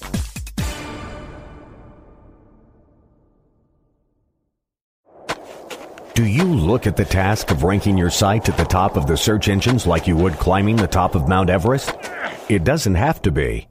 Do 6.13 6.25
you 6.25 6.43
look 6.43 6.85
at 6.85 6.97
the 6.97 7.05
task 7.05 7.51
of 7.51 7.63
ranking 7.63 7.97
your 7.97 8.09
site 8.09 8.49
at 8.49 8.57
the 8.57 8.65
top 8.65 8.97
of 8.97 9.07
the 9.07 9.15
search 9.15 9.47
engines 9.47 9.87
like 9.87 10.07
you 10.07 10.15
would 10.17 10.33
climbing 10.33 10.75
the 10.75 10.87
top 10.87 11.15
of 11.15 11.27
Mount 11.27 11.49
Everest? 11.49 11.95
It 12.49 12.63
doesn't 12.63 12.95
have 12.95 13.21
to 13.23 13.31
be. 13.31 13.70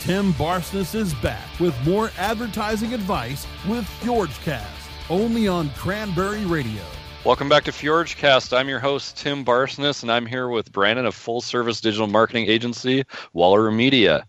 Tim 0.00 0.32
Barsness 0.32 0.94
is 0.94 1.12
back 1.12 1.46
with 1.60 1.78
more 1.86 2.10
advertising 2.16 2.94
advice 2.94 3.46
with 3.68 3.84
FjordCast, 4.00 4.64
only 5.10 5.46
on 5.46 5.68
Cranberry 5.72 6.46
Radio. 6.46 6.80
Welcome 7.22 7.50
back 7.50 7.64
to 7.64 7.70
FjordCast. 7.70 8.56
I'm 8.56 8.66
your 8.66 8.80
host, 8.80 9.18
Tim 9.18 9.44
Barsness, 9.44 10.00
and 10.00 10.10
I'm 10.10 10.24
here 10.24 10.48
with 10.48 10.72
Brandon 10.72 11.04
of 11.04 11.14
full 11.14 11.42
service 11.42 11.82
digital 11.82 12.06
marketing 12.06 12.46
agency, 12.46 13.04
Wallaroo 13.34 13.76
Media. 13.76 14.26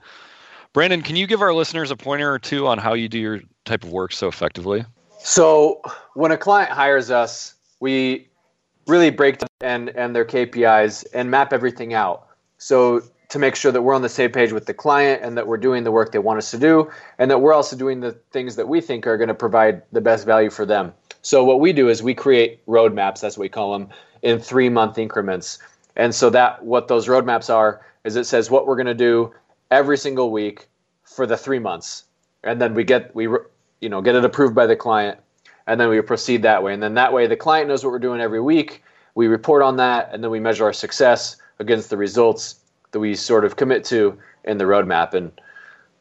Brandon, 0.74 1.02
can 1.02 1.16
you 1.16 1.26
give 1.26 1.42
our 1.42 1.54
listeners 1.54 1.90
a 1.90 1.96
pointer 1.96 2.30
or 2.30 2.38
two 2.38 2.68
on 2.68 2.78
how 2.78 2.94
you 2.94 3.08
do 3.08 3.18
your 3.18 3.40
type 3.64 3.86
of 3.86 3.94
work 3.94 4.12
so 4.12 4.28
effectively? 4.28 4.84
So, 5.20 5.82
when 6.16 6.32
a 6.32 6.38
client 6.38 6.72
hires 6.72 7.10
us, 7.10 7.56
we 7.80 8.28
really 8.88 9.10
break 9.10 9.38
down 9.38 9.48
and, 9.62 9.90
and 9.92 10.14
their 10.14 10.26
KPIs 10.26 11.06
and 11.14 11.32
map 11.32 11.54
everything 11.54 11.94
out. 11.94 12.28
So, 12.58 13.04
to 13.32 13.40
make 13.40 13.56
sure 13.56 13.72
that 13.72 13.82
we're 13.82 13.96
on 13.96 14.02
the 14.02 14.10
same 14.10 14.30
page 14.30 14.52
with 14.52 14.66
the 14.66 14.74
client 14.74 15.22
and 15.24 15.38
that 15.38 15.48
we're 15.48 15.56
doing 15.56 15.86
the 15.86 15.92
work 15.92 16.12
they 16.12 16.20
want 16.20 16.38
us 16.38 16.52
to 16.52 16.58
do 16.58 16.92
and 17.18 17.32
that 17.32 17.40
we're 17.40 17.54
also 17.54 17.78
doing 17.78 18.02
the 18.02 18.12
things 18.32 18.58
that 18.58 18.68
we 18.68 18.82
think 18.82 19.08
are 19.08 19.16
going 19.16 19.30
to 19.30 19.34
provide 19.34 19.82
the 19.94 20.02
best 20.02 20.26
value 20.26 20.50
for 20.50 20.66
them. 20.66 20.94
So 21.22 21.42
what 21.46 21.62
we 21.62 21.72
do 21.72 21.88
is 21.88 22.04
we 22.04 22.14
create 22.14 22.66
roadmaps, 22.66 23.22
that's 23.22 23.38
what 23.38 23.44
we 23.44 23.50
call 23.50 23.72
them, 23.72 23.88
in 24.22 24.38
three 24.38 24.68
month 24.68 24.98
increments. 24.98 25.60
And 25.96 26.14
so 26.14 26.30
that 26.32 26.66
what 26.66 26.90
those 26.90 27.08
roadmaps 27.08 27.50
are 27.50 27.86
is 28.04 28.18
it 28.18 28.26
says 28.26 28.52
what 28.52 28.68
we're 28.68 28.76
going 28.76 28.88
to 28.88 28.94
do 28.94 29.32
every 29.70 29.98
single 29.98 30.30
week 30.30 30.68
for 31.04 31.26
the 31.26 31.38
three 31.38 31.60
months, 31.60 32.04
and 32.44 32.62
then 32.62 32.74
we 32.74 32.84
get 32.84 33.16
we 33.16 33.24
you 33.80 33.90
know 33.90 34.02
get 34.02 34.16
it 34.16 34.26
approved 34.26 34.56
by 34.56 34.66
the 34.66 34.76
client, 34.76 35.20
and 35.68 35.80
then 35.80 35.90
we 35.90 36.02
proceed 36.02 36.42
that 36.44 36.64
way. 36.64 36.74
And 36.74 36.82
then 36.82 36.96
that 36.96 37.14
way 37.14 37.28
the 37.28 37.36
client 37.36 37.68
knows 37.68 37.84
what 37.84 37.92
we're 37.92 38.00
doing 38.00 38.22
every 38.22 38.42
week. 38.42 38.84
We 39.16 39.28
report 39.28 39.62
on 39.62 39.76
that, 39.78 40.10
and 40.14 40.24
then 40.24 40.32
we 40.32 40.40
measure 40.40 40.66
our 40.66 40.74
success 40.74 41.36
against 41.60 41.90
the 41.90 41.98
results 41.98 42.61
that 42.92 43.00
we 43.00 43.16
sort 43.16 43.46
of 43.46 43.56
commit 43.56 43.84
to 43.86 44.18
in 44.44 44.58
the 44.58 44.66
roadmap. 44.66 45.14
And 45.14 45.32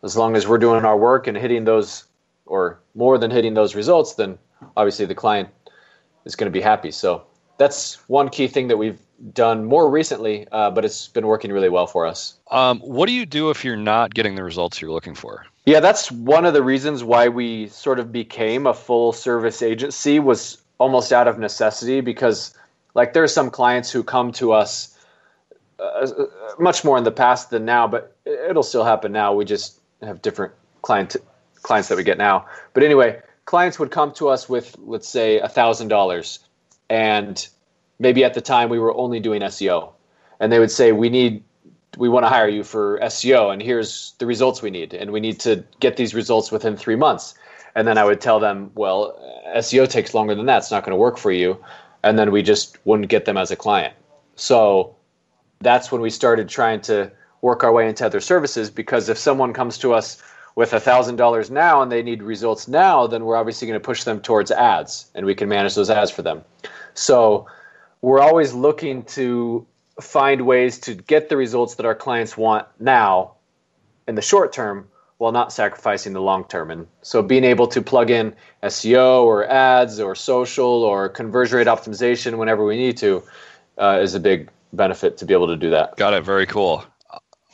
as 0.03 0.17
long 0.17 0.37
as 0.37 0.47
we're 0.47 0.59
doing 0.59 0.85
our 0.85 0.97
work 0.97 1.27
and 1.27 1.37
hitting 1.37 1.65
those, 1.65 2.05
or 2.47 2.81
more 2.95 3.19
than 3.19 3.31
hitting 3.31 3.55
those 3.55 3.75
results, 3.75 4.15
then 4.15 4.39
obviously 4.77 5.07
the 5.07 5.15
client 5.15 5.49
is 6.25 6.37
going 6.37 6.51
to 6.51 6.57
be 6.57 6.63
happy. 6.63 6.91
So 6.91 7.25
that's 7.59 7.97
one 8.09 8.29
key 8.29 8.49
thing 8.49 8.69
that 8.69 8.77
we've 8.77 8.99
done 9.35 9.65
more 9.65 9.91
recently, 9.91 10.47
uh, 10.51 10.71
but 10.71 10.85
it's 10.85 11.09
been 11.09 11.27
working 11.27 11.53
really 11.53 11.69
well 11.69 11.87
for 11.87 12.07
us. 12.07 12.39
Um, 12.51 12.81
what 12.81 13.07
do 13.07 13.13
you 13.13 13.27
do 13.27 13.51
if 13.51 13.65
you're 13.65 13.77
not 13.77 14.15
getting 14.15 14.35
the 14.35 14.43
results 14.43 14.81
you're 14.81 14.91
looking 14.91 15.15
for? 15.15 15.45
Yeah, 15.67 15.81
that's 15.81 16.11
one 16.11 16.47
of 16.47 16.55
the 16.55 16.63
reasons 16.63 17.05
why 17.05 17.29
we 17.29 17.69
sort 17.69 17.99
of 17.99 18.11
became 18.11 18.67
a 18.67 18.75
full 18.75 19.13
service 19.13 19.61
agency 19.61 20.19
was 20.19 20.59
almost 20.79 21.13
out 21.13 21.29
of 21.29 21.39
necessity 21.39 22.01
because 22.01 22.55
like 22.95 23.13
there's 23.13 23.33
some 23.33 23.51
clients 23.51 23.91
who 23.91 24.03
come 24.03 24.33
to 24.33 24.53
us 24.53 24.97
uh, 25.81 26.07
much 26.59 26.85
more 26.85 26.99
in 26.99 27.05
the 27.05 27.13
past 27.13 27.51
than 27.51 27.65
now, 27.65 27.87
but 27.89 28.17
it'll 28.25 28.63
still 28.63 28.85
happen 28.85 29.13
now. 29.13 29.33
We 29.33 29.45
just 29.45 29.81
have 30.03 30.23
different 30.23 30.53
client 30.83 31.17
clients 31.63 31.89
that 31.89 31.97
we 31.97 32.05
get 32.05 32.19
now. 32.19 32.47
But 32.73 32.83
anyway, 32.83 33.21
clients 33.45 33.79
would 33.79 33.91
come 33.91 34.13
to 34.15 34.29
us 34.29 34.49
with 34.49 34.77
let's 34.79 35.09
say 35.09 35.39
a 35.39 35.49
thousand 35.49 35.89
dollars, 35.89 36.41
and 36.89 37.47
maybe 37.99 38.25
at 38.25 38.35
the 38.35 38.41
time 38.41 38.69
we 38.69 38.79
were 38.79 38.95
only 38.95 39.21
doing 39.21 39.43
SEO, 39.43 39.93
and 40.39 40.53
they 40.53 40.59
would 40.59 40.71
say 40.71 40.93
we 40.93 41.09
need 41.09 41.43
we 41.99 42.09
want 42.09 42.25
to 42.25 42.29
hire 42.29 42.49
you 42.49 42.63
for 42.63 42.99
SEO, 43.01 43.53
and 43.53 43.61
here's 43.61 44.15
the 44.19 44.27
results 44.27 44.63
we 44.63 44.71
need, 44.71 44.95
and 44.95 45.11
we 45.11 45.21
need 45.21 45.41
to 45.41 45.65
get 45.81 45.97
these 45.97 46.15
results 46.15 46.53
within 46.53 46.77
three 46.77 46.97
months. 46.97 47.35
And 47.75 47.87
then 47.87 47.99
I 47.99 48.05
would 48.05 48.21
tell 48.21 48.41
them, 48.41 48.71
well, 48.75 49.19
SEO 49.57 49.89
takes 49.89 50.15
longer 50.15 50.35
than 50.35 50.47
that. 50.47 50.59
It's 50.59 50.71
not 50.71 50.85
going 50.85 50.93
to 50.93 50.97
work 50.97 51.19
for 51.19 51.31
you. 51.31 51.63
And 52.03 52.19
then 52.19 52.33
we 52.33 52.43
just 52.43 52.79
wouldn't 52.85 53.09
get 53.09 53.27
them 53.27 53.37
as 53.37 53.51
a 53.51 53.57
client. 53.57 53.95
So 54.37 54.97
that's 55.61 55.93
when 55.93 56.01
we 56.01 56.11
started 56.11 56.49
trying 56.49 56.81
to 56.81 57.11
work 57.43 57.65
our 57.65 57.73
way 57.73 57.89
into 57.89 58.05
other 58.05 58.21
services 58.21 58.71
because 58.71 59.09
if 59.09 59.19
someone 59.19 59.53
comes 59.53 59.79
to 59.79 59.95
us 59.95 60.23
with 60.57 60.73
a 60.73 60.81
thousand 60.81 61.17
dollars 61.17 61.51
now 61.51 61.81
and 61.81 61.91
they 61.91 62.03
need 62.03 62.23
results 62.23 62.69
now 62.69 63.07
then 63.07 63.25
we're 63.25 63.37
obviously 63.37 63.67
going 63.67 63.79
to 63.79 63.85
push 63.85 64.05
them 64.05 64.21
towards 64.21 64.51
ads 64.51 65.11
and 65.15 65.25
we 65.25 65.35
can 65.35 65.49
manage 65.49 65.75
those 65.75 65.91
ads 65.91 66.11
for 66.11 66.23
them 66.23 66.43
so 66.95 67.47
we're 68.03 68.21
always 68.21 68.53
looking 68.53 69.03
to 69.05 69.67
find 70.01 70.47
ways 70.47 70.79
to 70.79 70.95
get 70.95 71.29
the 71.29 71.37
results 71.37 71.75
that 71.77 71.87
our 71.87 71.95
clients 71.95 72.37
want 72.37 72.67
now 72.79 73.33
in 74.09 74.15
the 74.15 74.23
short 74.23 74.53
term 74.53 74.89
while 75.19 75.33
not 75.33 75.53
sacrificing 75.53 76.15
the 76.15 76.21
long 76.21 76.45
term. 76.45 76.71
And 76.71 76.87
so 77.03 77.23
being 77.23 77.45
able 77.45 77.67
to 77.69 77.83
plug 77.83 78.11
in 78.11 78.35
SEO 78.63 79.25
or 79.25 79.47
ads 79.47 80.01
or 80.01 80.15
social 80.15 80.83
or 80.83 81.09
conversion 81.11 81.59
rate 81.59 81.67
optimization 81.67 82.39
whenever 82.39 82.65
we 82.65 82.77
need 82.77 82.97
to 82.99 83.23
uh, 83.77 84.01
is 84.03 84.15
a 84.15 84.21
big 84.21 84.49
benefit 84.73 85.17
to 85.19 85.25
be 85.25 85.35
able 85.35 85.49
to 85.49 85.57
do 85.57 85.71
that. 85.71 85.97
Got 85.97 86.15
it. 86.15 86.25
Very 86.25 86.47
cool. 86.47 86.85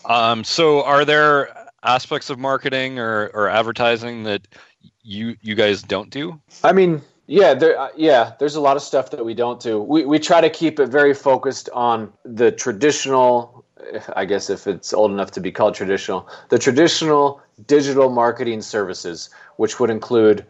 Um, 0.04 0.44
so 0.44 0.84
are 0.84 1.04
there 1.04 1.66
aspects 1.82 2.30
of 2.30 2.38
marketing 2.38 2.98
or, 2.98 3.30
or 3.34 3.48
advertising 3.48 4.24
that 4.24 4.46
you 5.02 5.36
you 5.40 5.54
guys 5.54 5.82
don't 5.82 6.10
do? 6.10 6.40
I 6.62 6.72
mean, 6.72 7.02
yeah, 7.26 7.54
there, 7.54 7.78
uh, 7.78 7.88
yeah. 7.96 8.32
There's 8.38 8.56
a 8.56 8.60
lot 8.60 8.76
of 8.76 8.82
stuff 8.82 9.10
that 9.10 9.24
we 9.24 9.34
don't 9.34 9.60
do. 9.60 9.80
We 9.80 10.04
we 10.04 10.18
try 10.18 10.40
to 10.40 10.50
keep 10.50 10.78
it 10.78 10.88
very 10.88 11.14
focused 11.14 11.68
on 11.72 12.12
the 12.24 12.52
traditional. 12.52 13.64
I 14.16 14.24
guess 14.24 14.50
if 14.50 14.66
it's 14.66 14.92
old 14.92 15.12
enough 15.12 15.30
to 15.32 15.40
be 15.40 15.52
called 15.52 15.74
traditional, 15.74 16.28
the 16.48 16.58
traditional 16.58 17.40
digital 17.66 18.10
marketing 18.10 18.62
services, 18.62 19.30
which 19.56 19.78
would 19.78 19.90
include 19.90 20.44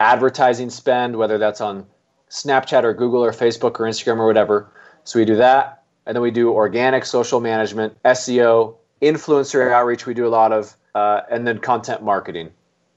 advertising 0.00 0.70
spend, 0.70 1.16
whether 1.16 1.38
that's 1.38 1.60
on 1.60 1.86
Snapchat 2.30 2.82
or 2.82 2.92
Google 2.92 3.24
or 3.24 3.32
Facebook 3.32 3.78
or 3.78 3.84
Instagram 3.84 4.18
or 4.18 4.26
whatever. 4.26 4.72
So 5.04 5.20
we 5.20 5.24
do 5.24 5.36
that, 5.36 5.83
and 6.06 6.14
then 6.14 6.22
we 6.22 6.30
do 6.30 6.50
organic 6.50 7.04
social 7.04 7.40
management, 7.40 8.00
SEO, 8.04 8.76
influencer 9.00 9.70
outreach. 9.72 10.06
We 10.06 10.14
do 10.14 10.26
a 10.26 10.28
lot 10.28 10.52
of, 10.52 10.74
uh, 10.94 11.22
and 11.30 11.46
then 11.46 11.58
content 11.58 12.02
marketing. 12.02 12.50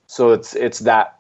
So 0.08 0.32
it's 0.32 0.56
it's 0.56 0.80
that 0.80 1.20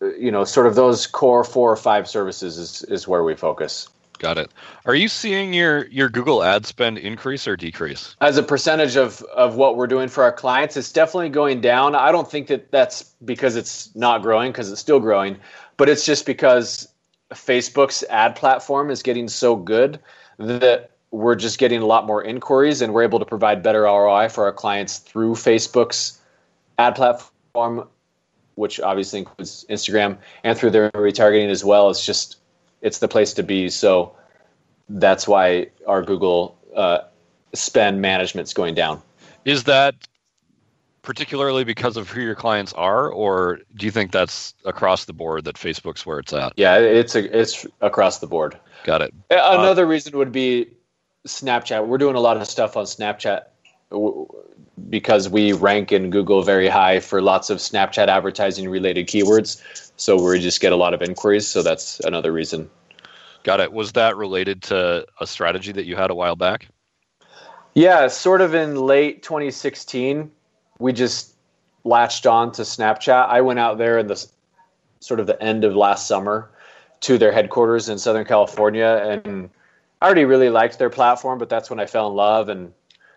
you 0.00 0.30
know 0.30 0.44
sort 0.44 0.66
of 0.66 0.74
those 0.74 1.06
core 1.06 1.44
four 1.44 1.70
or 1.70 1.76
five 1.76 2.08
services 2.08 2.58
is 2.58 2.82
is 2.84 3.06
where 3.06 3.22
we 3.22 3.34
focus. 3.34 3.88
Got 4.18 4.38
it. 4.38 4.50
Are 4.84 4.96
you 4.96 5.08
seeing 5.08 5.52
your 5.52 5.86
your 5.86 6.08
Google 6.08 6.42
ad 6.42 6.66
spend 6.66 6.98
increase 6.98 7.46
or 7.46 7.56
decrease? 7.56 8.16
As 8.20 8.36
a 8.36 8.42
percentage 8.42 8.96
of 8.96 9.22
of 9.34 9.56
what 9.56 9.76
we're 9.76 9.86
doing 9.86 10.08
for 10.08 10.24
our 10.24 10.32
clients, 10.32 10.76
it's 10.76 10.90
definitely 10.90 11.28
going 11.28 11.60
down. 11.60 11.94
I 11.94 12.10
don't 12.10 12.28
think 12.28 12.48
that 12.48 12.70
that's 12.72 13.02
because 13.24 13.54
it's 13.54 13.94
not 13.94 14.22
growing 14.22 14.50
because 14.50 14.72
it's 14.72 14.80
still 14.80 15.00
growing, 15.00 15.36
but 15.76 15.88
it's 15.88 16.04
just 16.04 16.26
because 16.26 16.88
Facebook's 17.32 18.02
ad 18.10 18.34
platform 18.34 18.90
is 18.90 19.02
getting 19.02 19.28
so 19.28 19.54
good 19.54 20.00
that 20.38 20.90
we're 21.10 21.34
just 21.34 21.58
getting 21.58 21.80
a 21.80 21.86
lot 21.86 22.06
more 22.06 22.22
inquiries 22.22 22.82
and 22.82 22.92
we're 22.92 23.02
able 23.02 23.18
to 23.18 23.24
provide 23.24 23.62
better 23.62 23.82
ROI 23.82 24.28
for 24.28 24.44
our 24.44 24.52
clients 24.52 24.98
through 24.98 25.34
Facebook's 25.34 26.20
ad 26.78 26.94
platform 26.94 27.88
which 28.58 28.80
obviously 28.80 29.20
includes 29.20 29.64
Instagram, 29.70 30.18
and 30.42 30.58
through 30.58 30.70
their 30.70 30.90
retargeting 30.90 31.48
as 31.48 31.64
well. 31.64 31.90
It's 31.90 32.04
just 32.04 32.36
it's 32.82 32.98
the 32.98 33.08
place 33.08 33.32
to 33.34 33.42
be. 33.42 33.68
So 33.68 34.14
that's 34.88 35.28
why 35.28 35.68
our 35.86 36.02
Google 36.02 36.58
uh, 36.74 36.98
spend 37.54 38.02
management 38.02 38.48
is 38.48 38.54
going 38.54 38.74
down. 38.74 39.00
Is 39.44 39.64
that 39.64 39.94
particularly 41.02 41.62
because 41.62 41.96
of 41.96 42.10
who 42.10 42.20
your 42.20 42.34
clients 42.34 42.72
are, 42.72 43.08
or 43.08 43.60
do 43.76 43.86
you 43.86 43.92
think 43.92 44.10
that's 44.10 44.54
across 44.64 45.04
the 45.04 45.12
board 45.12 45.44
that 45.44 45.54
Facebook's 45.54 46.04
where 46.04 46.18
it's 46.18 46.32
at? 46.32 46.52
Yeah, 46.56 46.78
it's 46.78 47.14
a, 47.14 47.38
it's 47.38 47.64
across 47.80 48.18
the 48.18 48.26
board. 48.26 48.58
Got 48.82 49.02
it. 49.02 49.14
Another 49.30 49.84
uh, 49.84 49.88
reason 49.88 50.18
would 50.18 50.32
be 50.32 50.68
Snapchat. 51.26 51.86
We're 51.86 51.98
doing 51.98 52.16
a 52.16 52.20
lot 52.20 52.36
of 52.36 52.46
stuff 52.46 52.76
on 52.76 52.84
Snapchat 52.84 53.44
because 54.88 55.28
we 55.28 55.52
rank 55.52 55.92
in 55.92 56.10
Google 56.10 56.42
very 56.42 56.68
high 56.68 57.00
for 57.00 57.20
lots 57.20 57.50
of 57.50 57.58
Snapchat 57.58 58.08
advertising 58.08 58.68
related 58.68 59.06
keywords. 59.06 59.62
So 59.96 60.20
we 60.22 60.38
just 60.38 60.60
get 60.60 60.72
a 60.72 60.76
lot 60.76 60.94
of 60.94 61.02
inquiries. 61.02 61.46
So 61.46 61.62
that's 61.62 62.00
another 62.00 62.32
reason. 62.32 62.70
Got 63.42 63.60
it. 63.60 63.72
Was 63.72 63.92
that 63.92 64.16
related 64.16 64.62
to 64.64 65.06
a 65.20 65.26
strategy 65.26 65.72
that 65.72 65.86
you 65.86 65.96
had 65.96 66.10
a 66.10 66.14
while 66.14 66.36
back? 66.36 66.68
Yeah, 67.74 68.08
sort 68.08 68.40
of 68.40 68.54
in 68.54 68.76
late 68.76 69.22
2016, 69.22 70.30
we 70.78 70.92
just 70.92 71.34
latched 71.84 72.26
on 72.26 72.52
to 72.52 72.62
Snapchat. 72.62 73.28
I 73.28 73.40
went 73.40 73.58
out 73.58 73.78
there 73.78 73.98
in 73.98 74.06
the 74.06 74.26
sort 75.00 75.20
of 75.20 75.26
the 75.26 75.40
end 75.42 75.64
of 75.64 75.74
last 75.76 76.08
summer 76.08 76.50
to 77.00 77.18
their 77.18 77.30
headquarters 77.32 77.88
in 77.88 77.98
Southern 77.98 78.24
California 78.24 79.20
and 79.24 79.50
I 80.00 80.06
already 80.06 80.24
really 80.24 80.50
liked 80.50 80.78
their 80.78 80.90
platform, 80.90 81.38
but 81.38 81.48
that's 81.48 81.70
when 81.70 81.80
I 81.80 81.86
fell 81.86 82.08
in 82.08 82.14
love 82.14 82.48
and 82.48 82.72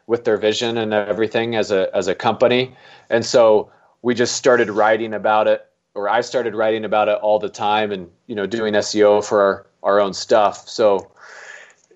with 0.08 0.26
their 0.26 0.38
vision 0.38 0.78
and 0.78 0.94
everything 0.94 1.56
as 1.56 1.72
a 1.72 1.96
as 1.96 2.08
a 2.08 2.15
company. 2.15 2.76
And 3.10 3.26
so 3.26 3.72
we 4.02 4.15
just 4.15 4.36
started 4.36 4.70
writing 4.70 5.13
about 5.13 5.48
it, 5.48 5.65
or 5.94 6.10
I 6.10 6.22
started 6.22 6.56
writing 6.56 6.86
about 6.86 7.08
it 7.08 7.17
all 7.22 7.39
the 7.39 7.50
time, 7.50 7.91
and 7.91 8.10
you 8.28 8.36
know 8.36 8.48
doing 8.48 8.74
SEO 8.74 9.24
for 9.24 9.41
our, 9.41 9.67
our 9.84 10.00
own 10.00 10.13
stuff. 10.13 10.67
So 10.67 11.12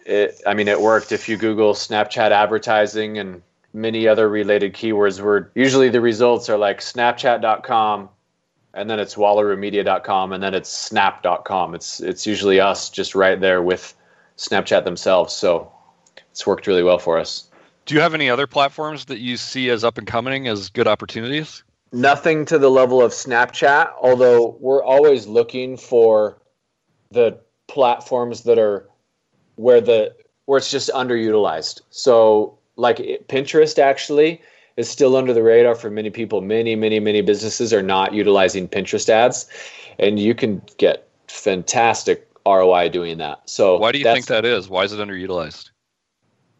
it, 0.05 0.41
I 0.45 0.53
mean, 0.53 0.67
it 0.67 0.79
worked. 0.79 1.11
If 1.11 1.27
you 1.27 1.35
Google 1.35 1.73
Snapchat 1.73 2.31
advertising 2.31 3.17
and 3.17 3.41
many 3.73 4.07
other 4.07 4.29
related 4.29 4.73
keywords, 4.73 5.19
were 5.19 5.51
usually 5.55 5.89
the 5.89 6.01
results 6.01 6.47
are 6.47 6.57
like 6.57 6.79
Snapchat.com, 6.79 8.09
and 8.75 8.89
then 8.89 8.99
it's 8.99 9.15
WallarooMedia.com, 9.15 10.31
and 10.31 10.43
then 10.43 10.53
it's 10.53 10.69
Snap.com. 10.69 11.73
It's 11.73 11.99
it's 12.01 12.27
usually 12.27 12.59
us 12.59 12.91
just 12.91 13.15
right 13.15 13.39
there 13.39 13.63
with 13.63 13.95
Snapchat 14.37 14.83
themselves. 14.83 15.33
So 15.33 15.71
it's 16.31 16.45
worked 16.45 16.67
really 16.67 16.83
well 16.83 16.99
for 16.99 17.17
us. 17.17 17.49
Do 17.85 17.95
you 17.95 18.01
have 18.01 18.13
any 18.13 18.29
other 18.29 18.47
platforms 18.47 19.05
that 19.05 19.19
you 19.19 19.37
see 19.37 19.69
as 19.69 19.83
up 19.83 19.97
and 19.97 20.07
coming 20.07 20.47
as 20.47 20.69
good 20.69 20.87
opportunities? 20.87 21.63
Nothing 21.91 22.45
to 22.45 22.57
the 22.57 22.69
level 22.69 23.01
of 23.01 23.11
Snapchat, 23.11 23.91
although 24.01 24.57
we're 24.59 24.83
always 24.83 25.27
looking 25.27 25.77
for 25.77 26.41
the 27.11 27.39
platforms 27.67 28.43
that 28.43 28.57
are 28.57 28.89
where 29.55 29.81
the 29.81 30.15
where 30.45 30.57
it's 30.57 30.71
just 30.71 30.89
underutilized. 30.89 31.81
So 31.89 32.57
like 32.75 32.97
Pinterest 33.27 33.79
actually 33.79 34.41
is 34.77 34.89
still 34.89 35.15
under 35.15 35.33
the 35.33 35.43
radar 35.43 35.75
for 35.75 35.89
many 35.89 36.09
people. 36.09 36.41
Many, 36.41 36.75
many, 36.75 36.99
many 36.99 37.21
businesses 37.21 37.73
are 37.73 37.81
not 37.81 38.13
utilizing 38.13 38.67
Pinterest 38.67 39.07
ads, 39.07 39.47
and 39.97 40.19
you 40.19 40.35
can 40.35 40.61
get 40.77 41.07
fantastic 41.27 42.24
ROI 42.45 42.89
doing 42.89 43.17
that. 43.17 43.49
So 43.49 43.77
why 43.77 43.91
do 43.91 43.97
you 43.97 44.05
think 44.05 44.27
that 44.27 44.45
is? 44.45 44.69
Why 44.69 44.83
is 44.83 44.93
it 44.93 44.99
underutilized? 44.99 45.71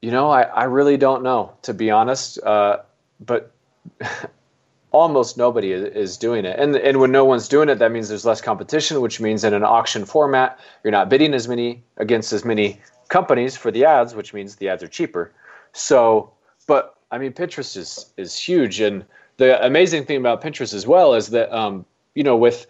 You 0.01 0.11
know, 0.11 0.29
I, 0.29 0.43
I 0.43 0.63
really 0.65 0.97
don't 0.97 1.23
know, 1.23 1.53
to 1.63 1.73
be 1.73 1.91
honest. 1.91 2.39
Uh, 2.41 2.77
but 3.19 3.51
almost 4.91 5.37
nobody 5.37 5.71
is, 5.73 6.17
doing 6.17 6.45
it. 6.45 6.57
And, 6.57 6.75
and 6.75 6.99
when 6.99 7.11
no 7.11 7.25
one's 7.25 7.47
doing 7.47 7.69
it, 7.69 7.79
that 7.79 7.91
means 7.91 8.07
there's 8.09 8.25
less 8.25 8.41
competition, 8.41 9.01
which 9.01 9.19
means 9.19 9.43
in 9.43 9.53
an 9.53 9.63
auction 9.63 10.05
format, 10.05 10.59
you're 10.83 10.91
not 10.91 11.09
bidding 11.09 11.33
as 11.33 11.47
many 11.47 11.83
against 11.97 12.31
as 12.31 12.45
many 12.45 12.79
companies 13.09 13.57
for 13.57 13.71
the 13.71 13.85
ads, 13.85 14.15
which 14.15 14.33
means 14.33 14.55
the 14.55 14.69
ads 14.69 14.83
are 14.83 14.87
cheaper. 14.87 15.33
So, 15.73 16.31
but 16.65 16.95
I 17.11 17.17
mean, 17.17 17.33
Pinterest 17.33 17.75
is, 17.75 18.05
is 18.15 18.37
huge. 18.37 18.79
And 18.79 19.03
the 19.37 19.63
amazing 19.65 20.05
thing 20.05 20.17
about 20.17 20.41
Pinterest 20.41 20.73
as 20.73 20.87
well 20.87 21.13
is 21.13 21.27
that, 21.31 21.53
um, 21.53 21.85
you 22.13 22.23
know, 22.23 22.37
with, 22.37 22.65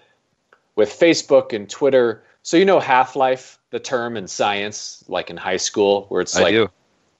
with 0.75 0.89
Facebook 0.89 1.54
and 1.54 1.69
Twitter, 1.69 2.23
so 2.45 2.58
you 2.58 2.65
know 2.65 2.79
Half 2.79 3.15
Life, 3.15 3.58
the 3.71 3.79
term 3.79 4.15
in 4.15 4.27
science, 4.27 5.03
like 5.08 5.31
in 5.31 5.36
high 5.36 5.58
school, 5.58 6.05
where 6.10 6.21
it's 6.21 6.36
I 6.36 6.43
like 6.43 6.51
do. 6.51 6.69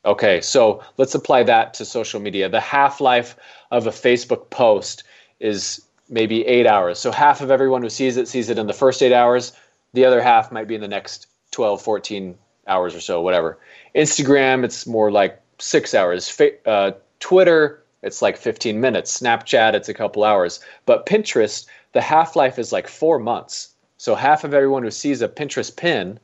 Okay, 0.05 0.39
so 0.39 0.83
let's 0.97 1.15
apply 1.15 1.41
that 1.41 1.73
to 1.73 1.83
social 1.83 2.19
media. 2.19 2.47
The 2.47 2.59
half 2.59 3.01
life 3.01 3.35
of 3.71 3.88
a 3.88 3.89
Facebook 3.89 4.51
post 4.51 5.03
is 5.39 5.81
maybe 6.07 6.45
eight 6.45 6.67
hours. 6.67 6.99
So 6.99 7.11
half 7.11 7.41
of 7.41 7.49
everyone 7.49 7.81
who 7.81 7.89
sees 7.89 8.17
it 8.17 8.27
sees 8.27 8.51
it 8.51 8.59
in 8.59 8.67
the 8.67 8.73
first 8.73 9.01
eight 9.01 9.13
hours. 9.13 9.51
The 9.93 10.05
other 10.05 10.21
half 10.21 10.51
might 10.51 10.67
be 10.67 10.75
in 10.75 10.81
the 10.81 10.88
next 10.88 11.25
12, 11.49 11.81
14 11.81 12.38
hours 12.67 12.93
or 12.93 12.99
so, 12.99 13.19
whatever. 13.19 13.57
Instagram, 13.95 14.63
it's 14.63 14.85
more 14.85 15.11
like 15.11 15.41
six 15.57 15.95
hours. 15.95 16.39
Uh, 16.67 16.91
Twitter, 17.19 17.83
it's 18.03 18.21
like 18.21 18.38
15 18.38 18.79
minutes. 18.79 19.19
Snapchat, 19.19 19.73
it's 19.73 19.89
a 19.89 19.93
couple 19.95 20.23
hours. 20.23 20.59
But 20.85 21.07
Pinterest, 21.07 21.65
the 21.93 22.01
half 22.01 22.35
life 22.35 22.59
is 22.59 22.71
like 22.71 22.88
four 22.88 23.17
months. 23.17 23.69
So 24.05 24.13
half 24.13 24.43
of 24.43 24.53
everyone 24.53 24.83
who 24.83 24.91
sees 24.91 25.23
a 25.23 25.27
Pinterest 25.27 25.75
pin 25.75 26.19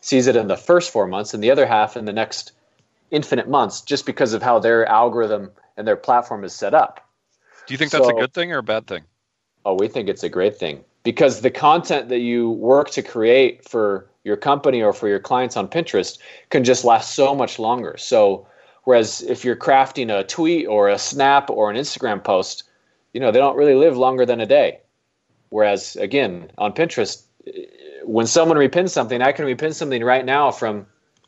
sees 0.00 0.28
it 0.28 0.36
in 0.36 0.46
the 0.46 0.56
first 0.56 0.92
four 0.92 1.08
months, 1.08 1.34
and 1.34 1.42
the 1.42 1.50
other 1.50 1.66
half 1.66 1.96
in 1.96 2.04
the 2.04 2.12
next 2.12 2.52
infinite 3.10 3.48
months 3.48 3.80
just 3.80 4.06
because 4.06 4.32
of 4.32 4.44
how 4.44 4.60
their 4.60 4.86
algorithm 4.86 5.50
and 5.76 5.88
their 5.88 5.96
platform 5.96 6.44
is 6.44 6.52
set 6.52 6.72
up. 6.72 7.04
Do 7.66 7.74
you 7.74 7.78
think 7.78 7.90
that's 7.90 8.06
a 8.06 8.12
good 8.12 8.32
thing 8.32 8.52
or 8.52 8.58
a 8.58 8.62
bad 8.62 8.86
thing? 8.86 9.02
Oh, 9.64 9.74
we 9.74 9.88
think 9.88 10.08
it's 10.08 10.22
a 10.22 10.28
great 10.28 10.56
thing 10.56 10.84
because 11.02 11.40
the 11.40 11.50
content 11.50 12.10
that 12.10 12.20
you 12.20 12.50
work 12.50 12.90
to 12.90 13.02
create 13.02 13.68
for 13.68 14.08
your 14.22 14.36
company 14.36 14.80
or 14.80 14.92
for 14.92 15.08
your 15.08 15.18
clients 15.18 15.56
on 15.56 15.66
Pinterest 15.66 16.18
can 16.50 16.62
just 16.62 16.84
last 16.84 17.16
so 17.16 17.34
much 17.34 17.58
longer. 17.58 17.96
So, 17.98 18.46
whereas 18.84 19.20
if 19.22 19.44
you're 19.44 19.56
crafting 19.56 20.16
a 20.16 20.22
tweet 20.22 20.68
or 20.68 20.88
a 20.88 20.96
snap 20.96 21.50
or 21.50 21.72
an 21.72 21.76
Instagram 21.76 22.22
post, 22.22 22.62
you 23.12 23.18
know, 23.18 23.32
they 23.32 23.40
don't 23.40 23.56
really 23.56 23.74
live 23.74 23.96
longer 23.96 24.24
than 24.24 24.40
a 24.40 24.46
day. 24.46 24.78
Whereas, 25.50 25.96
again, 25.96 26.50
on 26.58 26.72
Pinterest, 26.72 27.22
when 28.04 28.26
someone 28.26 28.56
repins 28.56 28.90
something, 28.90 29.22
I 29.22 29.32
can 29.32 29.44
repin 29.44 29.74
something 29.74 30.02
right 30.02 30.24
now 30.24 30.50
from 30.50 30.86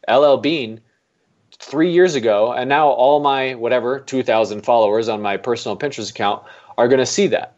LL 0.09 0.37
Bean 0.37 0.81
three 1.59 1.91
years 1.91 2.15
ago, 2.15 2.53
and 2.53 2.69
now 2.69 2.89
all 2.89 3.21
my 3.21 3.55
whatever 3.55 4.01
2,000 4.01 4.63
followers 4.63 5.09
on 5.09 5.21
my 5.21 5.37
personal 5.37 5.77
Pinterest 5.77 6.11
account 6.11 6.43
are 6.77 6.89
going 6.89 6.99
to 6.99 7.07
see 7.07 7.27
that. 7.29 7.55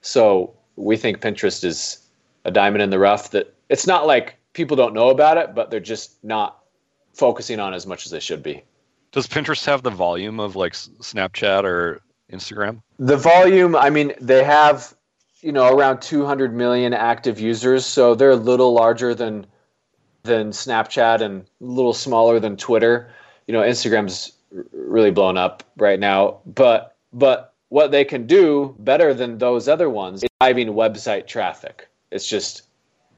So 0.00 0.54
we 0.76 0.96
think 0.96 1.20
Pinterest 1.20 1.64
is 1.64 1.98
a 2.44 2.50
diamond 2.50 2.82
in 2.82 2.90
the 2.90 2.98
rough. 2.98 3.30
That 3.30 3.54
it's 3.68 3.86
not 3.86 4.06
like 4.06 4.36
people 4.52 4.76
don't 4.76 4.94
know 4.94 5.10
about 5.10 5.36
it, 5.38 5.54
but 5.54 5.70
they're 5.70 5.80
just 5.80 6.22
not 6.24 6.58
focusing 7.12 7.60
on 7.60 7.74
as 7.74 7.86
much 7.86 8.06
as 8.06 8.12
they 8.12 8.20
should 8.20 8.42
be. 8.42 8.62
Does 9.12 9.26
Pinterest 9.26 9.64
have 9.66 9.82
the 9.82 9.90
volume 9.90 10.40
of 10.40 10.56
like 10.56 10.72
Snapchat 10.72 11.64
or 11.64 12.00
Instagram? 12.32 12.82
The 12.98 13.16
volume, 13.16 13.76
I 13.76 13.90
mean, 13.90 14.12
they 14.20 14.42
have 14.42 14.94
you 15.44 15.52
know 15.52 15.68
around 15.68 16.00
200 16.00 16.54
million 16.54 16.94
active 16.94 17.38
users, 17.38 17.84
so 17.84 18.14
they're 18.14 18.30
a 18.30 18.36
little 18.36 18.72
larger 18.72 19.14
than 19.14 19.46
than 20.22 20.50
Snapchat 20.50 21.20
and 21.20 21.42
a 21.42 21.64
little 21.64 21.92
smaller 21.92 22.40
than 22.40 22.56
Twitter. 22.56 23.12
You 23.46 23.52
know, 23.52 23.60
Instagram's 23.60 24.32
really 24.72 25.10
blown 25.10 25.36
up 25.36 25.62
right 25.76 26.00
now, 26.00 26.38
but 26.46 26.96
but 27.12 27.52
what 27.68 27.90
they 27.90 28.06
can 28.06 28.26
do 28.26 28.74
better 28.78 29.12
than 29.12 29.36
those 29.36 29.68
other 29.68 29.90
ones 29.90 30.22
is 30.22 30.30
driving 30.40 30.68
website 30.68 31.26
traffic. 31.26 31.88
It's 32.10 32.26
just 32.26 32.62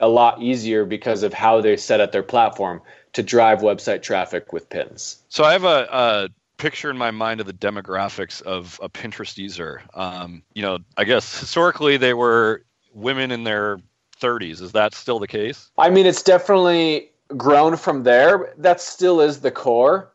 a 0.00 0.08
lot 0.08 0.42
easier 0.42 0.84
because 0.84 1.22
of 1.22 1.32
how 1.32 1.60
they 1.60 1.76
set 1.76 2.00
up 2.00 2.10
their 2.10 2.24
platform 2.24 2.82
to 3.12 3.22
drive 3.22 3.60
website 3.60 4.02
traffic 4.02 4.52
with 4.52 4.68
pins. 4.68 5.22
So 5.28 5.44
I 5.44 5.52
have 5.52 5.64
a, 5.64 5.88
a 5.90 6.28
picture 6.56 6.90
in 6.90 6.96
my 6.96 7.10
mind 7.10 7.40
of 7.40 7.46
the 7.46 7.52
demographics 7.52 8.42
of 8.42 8.78
a 8.82 8.88
Pinterest 8.88 9.36
user. 9.36 9.82
Um, 9.94 10.42
you 10.54 10.62
know, 10.62 10.78
I 10.96 11.04
guess 11.04 11.38
historically 11.38 11.96
they 11.96 12.14
were 12.14 12.64
women 12.92 13.30
in 13.30 13.44
their 13.44 13.78
30s. 14.20 14.62
Is 14.62 14.72
that 14.72 14.94
still 14.94 15.18
the 15.18 15.26
case? 15.26 15.70
I 15.78 15.90
mean, 15.90 16.06
it's 16.06 16.22
definitely 16.22 17.10
grown 17.36 17.76
from 17.76 18.02
there. 18.04 18.54
That 18.56 18.80
still 18.80 19.20
is 19.20 19.40
the 19.40 19.50
core, 19.50 20.12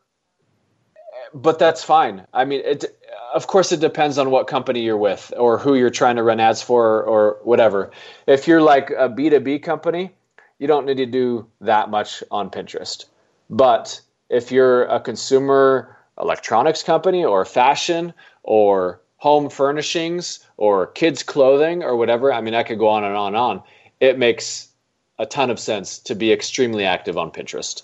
but 1.34 1.58
that's 1.58 1.84
fine. 1.84 2.26
I 2.32 2.44
mean, 2.44 2.62
it. 2.64 2.84
Of 3.34 3.46
course, 3.46 3.72
it 3.72 3.80
depends 3.80 4.18
on 4.18 4.30
what 4.30 4.46
company 4.46 4.82
you're 4.82 4.98
with 4.98 5.32
or 5.38 5.56
who 5.56 5.74
you're 5.74 5.88
trying 5.88 6.16
to 6.16 6.22
run 6.22 6.38
ads 6.38 6.60
for 6.60 7.02
or 7.02 7.38
whatever. 7.44 7.90
If 8.26 8.46
you're 8.46 8.60
like 8.60 8.90
a 8.90 9.08
B2B 9.08 9.62
company, 9.62 10.10
you 10.58 10.66
don't 10.66 10.84
need 10.84 10.98
to 10.98 11.06
do 11.06 11.46
that 11.62 11.88
much 11.88 12.22
on 12.30 12.50
Pinterest. 12.50 13.06
But 13.48 14.02
if 14.28 14.52
you're 14.52 14.84
a 14.84 15.00
consumer 15.00 15.96
electronics 16.20 16.82
company 16.82 17.24
or 17.24 17.44
fashion 17.44 18.12
or 18.42 19.00
home 19.16 19.48
furnishings 19.48 20.40
or 20.56 20.88
kids 20.88 21.22
clothing 21.22 21.82
or 21.82 21.96
whatever, 21.96 22.32
I 22.32 22.40
mean, 22.40 22.54
I 22.54 22.62
could 22.62 22.78
go 22.78 22.88
on 22.88 23.04
and 23.04 23.14
on 23.14 23.28
and 23.28 23.36
on. 23.36 23.62
It 24.00 24.18
makes 24.18 24.68
a 25.18 25.26
ton 25.26 25.50
of 25.50 25.60
sense 25.60 25.98
to 26.00 26.14
be 26.14 26.32
extremely 26.32 26.84
active 26.84 27.16
on 27.16 27.30
Pinterest. 27.30 27.82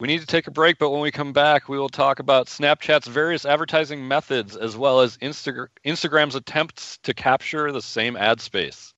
We 0.00 0.08
need 0.08 0.20
to 0.20 0.26
take 0.26 0.46
a 0.46 0.50
break, 0.50 0.78
but 0.78 0.90
when 0.90 1.02
we 1.02 1.10
come 1.10 1.32
back, 1.32 1.68
we 1.68 1.78
will 1.78 1.90
talk 1.90 2.20
about 2.20 2.46
Snapchat's 2.46 3.06
various 3.06 3.44
advertising 3.44 4.08
methods 4.08 4.56
as 4.56 4.76
well 4.76 5.00
as 5.00 5.18
Insta- 5.18 5.68
Instagram's 5.84 6.34
attempts 6.34 6.98
to 7.02 7.12
capture 7.12 7.70
the 7.70 7.82
same 7.82 8.16
ad 8.16 8.40
space. 8.40 8.94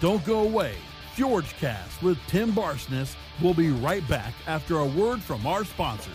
Don't 0.00 0.24
go 0.24 0.40
away. 0.40 0.74
FjordCast 1.16 2.00
with 2.02 2.18
Tim 2.28 2.52
Barsness 2.52 3.16
will 3.42 3.54
be 3.54 3.70
right 3.70 4.06
back 4.08 4.32
after 4.46 4.78
a 4.78 4.86
word 4.86 5.20
from 5.20 5.44
our 5.44 5.64
sponsors. 5.64 6.14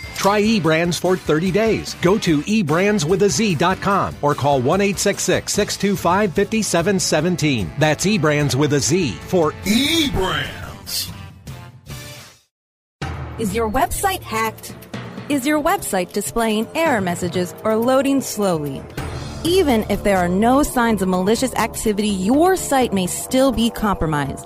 Try 0.21 0.39
eBrands 0.43 0.99
for 0.99 1.17
30 1.17 1.49
days. 1.49 1.95
Go 1.95 2.15
to 2.19 2.41
eBrandsWithAZ.com 2.43 4.17
or 4.21 4.35
call 4.35 4.61
1 4.61 4.79
625 4.95 6.31
5717. 6.31 7.71
That's 7.79 8.05
eBrands 8.05 8.53
with 8.53 8.73
a 8.73 8.79
Z 8.79 9.13
for 9.13 9.53
eBrands. 9.63 11.11
Is 13.39 13.55
your 13.55 13.67
website 13.67 14.21
hacked? 14.21 14.75
Is 15.27 15.47
your 15.47 15.59
website 15.59 16.13
displaying 16.13 16.67
error 16.75 17.01
messages 17.01 17.55
or 17.63 17.75
loading 17.75 18.21
slowly? 18.21 18.83
Even 19.43 19.83
if 19.89 20.03
there 20.03 20.19
are 20.19 20.29
no 20.29 20.61
signs 20.61 21.01
of 21.01 21.07
malicious 21.09 21.55
activity, 21.55 22.09
your 22.09 22.55
site 22.55 22.93
may 22.93 23.07
still 23.07 23.51
be 23.51 23.71
compromised. 23.71 24.45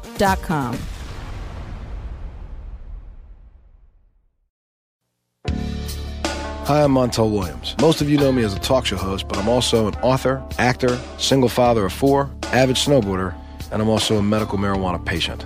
Hi, 6.67 6.83
I'm 6.83 6.91
Montel 6.93 7.31
Williams. 7.31 7.75
Most 7.81 8.01
of 8.01 8.07
you 8.07 8.19
know 8.19 8.31
me 8.31 8.43
as 8.43 8.53
a 8.53 8.59
talk 8.59 8.85
show 8.85 8.97
host, 8.97 9.27
but 9.27 9.39
I'm 9.39 9.49
also 9.49 9.87
an 9.87 9.95
author, 9.95 10.43
actor, 10.59 10.99
single 11.17 11.49
father 11.49 11.87
of 11.87 11.91
four, 11.91 12.29
avid 12.53 12.75
snowboarder, 12.75 13.33
and 13.71 13.81
I'm 13.81 13.89
also 13.89 14.17
a 14.17 14.21
medical 14.21 14.59
marijuana 14.59 15.03
patient. 15.03 15.43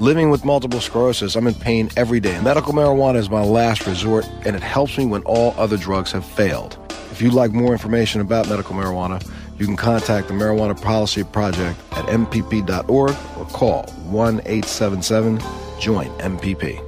Living 0.00 0.30
with 0.30 0.44
multiple 0.44 0.80
sclerosis, 0.80 1.36
I'm 1.36 1.46
in 1.46 1.54
pain 1.54 1.88
every 1.96 2.18
day. 2.18 2.40
Medical 2.40 2.72
marijuana 2.72 3.18
is 3.18 3.30
my 3.30 3.44
last 3.44 3.86
resort, 3.86 4.28
and 4.44 4.56
it 4.56 4.64
helps 4.64 4.98
me 4.98 5.06
when 5.06 5.22
all 5.22 5.54
other 5.56 5.76
drugs 5.76 6.10
have 6.10 6.24
failed. 6.24 6.76
If 7.12 7.22
you'd 7.22 7.34
like 7.34 7.52
more 7.52 7.70
information 7.70 8.20
about 8.20 8.48
medical 8.48 8.74
marijuana, 8.74 9.24
you 9.58 9.66
can 9.66 9.76
contact 9.76 10.28
the 10.28 10.34
Marijuana 10.34 10.80
Policy 10.80 11.24
Project 11.24 11.78
at 11.92 12.04
MPP.org 12.06 13.16
or 13.38 13.44
call 13.46 13.84
1 14.10 14.40
877 14.40 15.38
JOIN 15.80 16.08
MPP. 16.18 16.82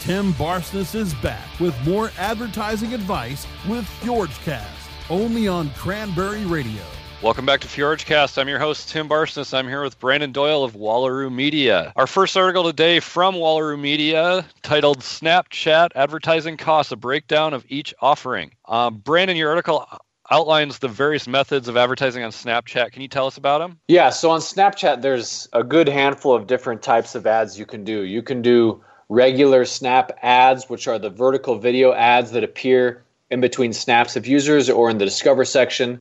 Tim 0.00 0.32
Barsness 0.32 0.94
is 0.94 1.14
back 1.14 1.46
with 1.60 1.78
more 1.86 2.10
advertising 2.18 2.94
advice 2.94 3.46
with 3.68 3.84
FjordCast, 4.00 4.64
only 5.10 5.46
on 5.46 5.70
Cranberry 5.70 6.44
Radio. 6.46 6.82
Welcome 7.22 7.44
back 7.44 7.60
to 7.60 7.68
FjordCast. 7.68 8.38
I'm 8.38 8.48
your 8.48 8.58
host, 8.58 8.88
Tim 8.88 9.06
Barsness. 9.06 9.52
I'm 9.52 9.68
here 9.68 9.82
with 9.82 10.00
Brandon 10.00 10.32
Doyle 10.32 10.64
of 10.64 10.72
Wallaroo 10.72 11.30
Media. 11.30 11.92
Our 11.94 12.06
first 12.06 12.34
article 12.34 12.64
today 12.64 12.98
from 12.98 13.34
Wallaroo 13.34 13.78
Media, 13.78 14.46
titled 14.62 15.00
Snapchat 15.00 15.90
Advertising 15.94 16.56
Costs, 16.56 16.92
a 16.92 16.96
breakdown 16.96 17.52
of 17.52 17.66
each 17.68 17.92
offering. 18.00 18.52
Um, 18.64 18.96
Brandon, 18.96 19.36
your 19.36 19.50
article 19.50 19.86
outlines 20.30 20.78
the 20.78 20.88
various 20.88 21.28
methods 21.28 21.68
of 21.68 21.76
advertising 21.76 22.22
on 22.22 22.30
Snapchat. 22.30 22.92
Can 22.92 23.02
you 23.02 23.08
tell 23.08 23.26
us 23.26 23.36
about 23.36 23.58
them? 23.58 23.78
Yeah, 23.86 24.08
so 24.08 24.30
on 24.30 24.40
Snapchat, 24.40 25.02
there's 25.02 25.46
a 25.52 25.62
good 25.62 25.90
handful 25.90 26.34
of 26.34 26.46
different 26.46 26.80
types 26.80 27.14
of 27.14 27.26
ads 27.26 27.58
you 27.58 27.66
can 27.66 27.84
do. 27.84 28.00
You 28.00 28.22
can 28.22 28.40
do 28.40 28.82
regular 29.10 29.66
Snap 29.66 30.18
ads, 30.22 30.70
which 30.70 30.88
are 30.88 30.98
the 30.98 31.10
vertical 31.10 31.58
video 31.58 31.92
ads 31.92 32.30
that 32.30 32.44
appear 32.44 33.04
in 33.30 33.42
between 33.42 33.74
snaps 33.74 34.16
of 34.16 34.26
users 34.26 34.70
or 34.70 34.88
in 34.88 34.96
the 34.96 35.04
Discover 35.04 35.44
section. 35.44 36.00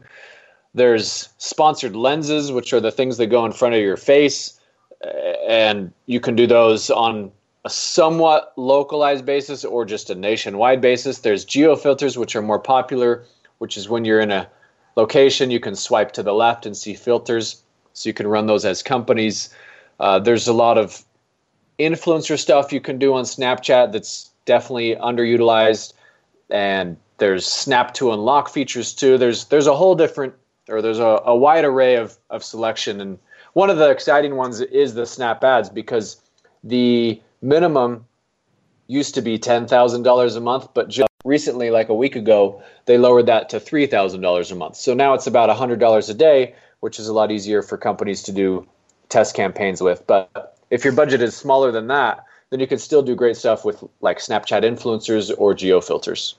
There's 0.74 1.30
sponsored 1.38 1.96
lenses, 1.96 2.52
which 2.52 2.74
are 2.74 2.80
the 2.80 2.92
things 2.92 3.18
that 3.18 3.28
go 3.28 3.46
in 3.46 3.52
front 3.52 3.76
of 3.76 3.82
your 3.82 3.98
face, 3.98 4.60
and 5.48 5.92
you 6.06 6.20
can 6.20 6.36
do 6.36 6.46
those 6.48 6.90
on 6.90 7.32
a 7.66 7.70
somewhat 7.70 8.54
localized 8.56 9.26
basis 9.26 9.66
or 9.66 9.84
just 9.84 10.10
a 10.10 10.16
nationwide 10.16 10.82
basis. 10.82 11.20
There's 11.20 11.44
geo 11.44 11.76
filters, 11.76 12.18
which 12.18 12.36
are 12.36 12.42
more 12.42 12.60
popular, 12.60 13.26
which 13.58 13.78
is 13.78 13.90
when 13.90 14.06
you're 14.06 14.22
in 14.22 14.32
a 14.32 14.50
location, 14.96 15.52
you 15.52 15.60
can 15.60 15.76
swipe 15.76 16.12
to 16.14 16.24
the 16.24 16.34
left 16.34 16.66
and 16.66 16.76
see 16.76 16.94
filters, 16.94 17.64
so 17.94 18.10
you 18.10 18.14
can 18.14 18.28
run 18.28 18.46
those 18.46 18.66
as 18.66 18.84
companies. 18.84 19.54
Uh, 20.00 20.20
there's 20.20 20.48
a 20.48 20.54
lot 20.54 20.78
of 20.78 21.04
influencer 21.80 22.38
stuff 22.38 22.72
you 22.72 22.82
can 22.82 22.98
do 23.00 23.14
on 23.14 23.24
Snapchat 23.24 23.92
that's 23.92 24.30
definitely 24.46 24.96
underutilized, 24.96 25.94
and 26.50 26.98
there's 27.18 27.46
snap 27.46 27.94
to 27.96 28.12
unlock 28.12 28.50
features 28.50 28.94
too. 28.94 29.18
There's 29.18 29.46
there's 29.46 29.68
a 29.68 29.76
whole 29.76 29.96
different 29.96 30.34
or 30.70 30.82
there's 30.82 31.00
a, 31.00 31.22
a 31.26 31.36
wide 31.36 31.66
array 31.66 31.96
of, 31.96 32.18
of 32.30 32.44
selection. 32.44 33.02
And 33.02 33.20
one 33.54 33.70
of 33.70 33.78
the 33.78 33.90
exciting 33.90 34.36
ones 34.36 34.62
is 34.62 34.94
the 34.94 35.06
Snap 35.06 35.44
ads 35.44 35.70
because 35.70 36.22
the 36.64 37.22
minimum 37.42 38.06
used 38.88 39.16
to 39.16 39.22
be 39.22 39.38
$10,000 39.38 40.36
a 40.36 40.40
month, 40.40 40.74
but 40.74 40.90
just 40.90 41.10
recently, 41.24 41.70
like 41.70 41.90
a 41.90 41.94
week 41.94 42.16
ago, 42.16 42.64
they 42.86 42.98
lowered 42.98 43.28
that 43.28 43.50
to 43.50 43.60
$3,000 43.60 44.52
a 44.52 44.56
month. 44.56 44.76
So 44.76 44.94
now 44.94 45.14
it's 45.14 45.28
about 45.28 45.56
$100 45.56 46.10
a 46.10 46.14
day, 46.14 46.56
which 46.80 47.00
is 47.00 47.08
a 47.08 47.14
lot 47.14 47.32
easier 47.32 47.62
for 47.62 47.78
companies 47.78 48.24
to 48.24 48.32
do 48.32 48.68
test 49.10 49.36
campaigns 49.36 49.82
with. 49.82 50.06
But 50.08 50.58
if 50.70 50.84
your 50.84 50.94
budget 50.94 51.22
is 51.22 51.36
smaller 51.36 51.72
than 51.72 51.88
that, 51.88 52.26
then 52.50 52.60
you 52.60 52.68
can 52.68 52.80
still 52.80 53.02
do 53.02 53.16
great 53.16 53.38
stuff 53.38 53.64
with 53.64 53.84
like 54.02 54.20
Snapchat 54.20 54.64
influencers 54.64 55.32
or 55.38 55.54
geo 55.54 55.82
filters. 55.82 56.36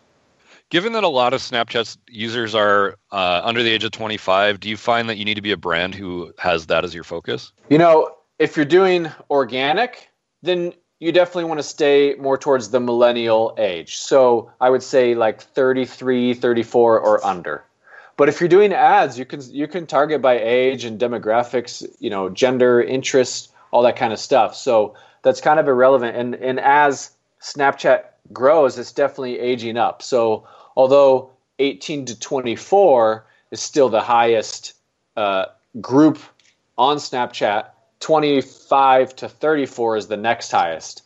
Given 0.70 0.92
that 0.92 1.02
a 1.02 1.09
lot 1.09 1.35
of 1.35 1.40
Snapchat 1.40 1.96
users 2.09 2.54
are 2.54 2.96
uh, 3.11 3.40
under 3.42 3.62
the 3.62 3.70
age 3.70 3.83
of 3.83 3.90
25, 3.90 4.61
do 4.61 4.68
you 4.68 4.76
find 4.76 5.09
that 5.09 5.16
you 5.16 5.24
need 5.24 5.35
to 5.35 5.42
be 5.42 5.50
a 5.50 5.56
brand 5.56 5.96
who 5.96 6.33
has 6.38 6.66
that 6.66 6.85
as 6.85 6.94
your 6.94 7.02
focus? 7.02 7.52
You 7.68 7.78
know, 7.78 8.14
if 8.38 8.56
you're 8.56 8.64
doing 8.64 9.11
organic, 9.30 10.09
then 10.42 10.72
you 11.00 11.11
definitely 11.11 11.44
want 11.44 11.59
to 11.59 11.64
stay 11.64 12.14
more 12.20 12.38
towards 12.38 12.70
the 12.70 12.78
millennial 12.78 13.54
age. 13.59 13.96
So 13.96 14.52
I 14.61 14.70
would 14.70 14.85
say 14.85 15.16
like 15.16 15.40
33, 15.40 16.35
34 16.35 17.00
or 17.00 17.26
under. 17.26 17.64
But 18.16 18.28
if 18.28 18.38
you're 18.38 18.48
doing 18.48 18.72
ads, 18.72 19.18
you 19.18 19.24
can 19.24 19.40
you 19.50 19.66
can 19.66 19.87
target 19.87 20.22
by 20.22 20.38
age 20.38 20.85
and 20.85 21.00
demographics, 21.00 21.85
you 21.98 22.11
know, 22.11 22.28
gender, 22.28 22.80
interest, 22.80 23.50
all 23.72 23.83
that 23.83 23.96
kind 23.96 24.12
of 24.12 24.20
stuff. 24.20 24.54
So 24.54 24.94
that's 25.22 25.40
kind 25.40 25.59
of 25.59 25.66
irrelevant. 25.66 26.16
And 26.16 26.35
and 26.35 26.61
as 26.61 27.12
Snapchat 27.40 28.04
grows, 28.33 28.78
it's 28.78 28.92
definitely 28.92 29.38
aging 29.38 29.78
up. 29.78 30.02
So 30.02 30.46
although 30.80 31.28
18 31.58 32.06
to 32.06 32.18
24 32.18 33.26
is 33.50 33.60
still 33.60 33.90
the 33.90 34.00
highest 34.00 34.72
uh, 35.14 35.44
group 35.78 36.18
on 36.78 36.96
Snapchat, 36.96 37.66
25 38.00 39.16
to 39.16 39.28
34 39.28 39.96
is 39.98 40.06
the 40.06 40.16
next 40.16 40.50
highest. 40.50 41.02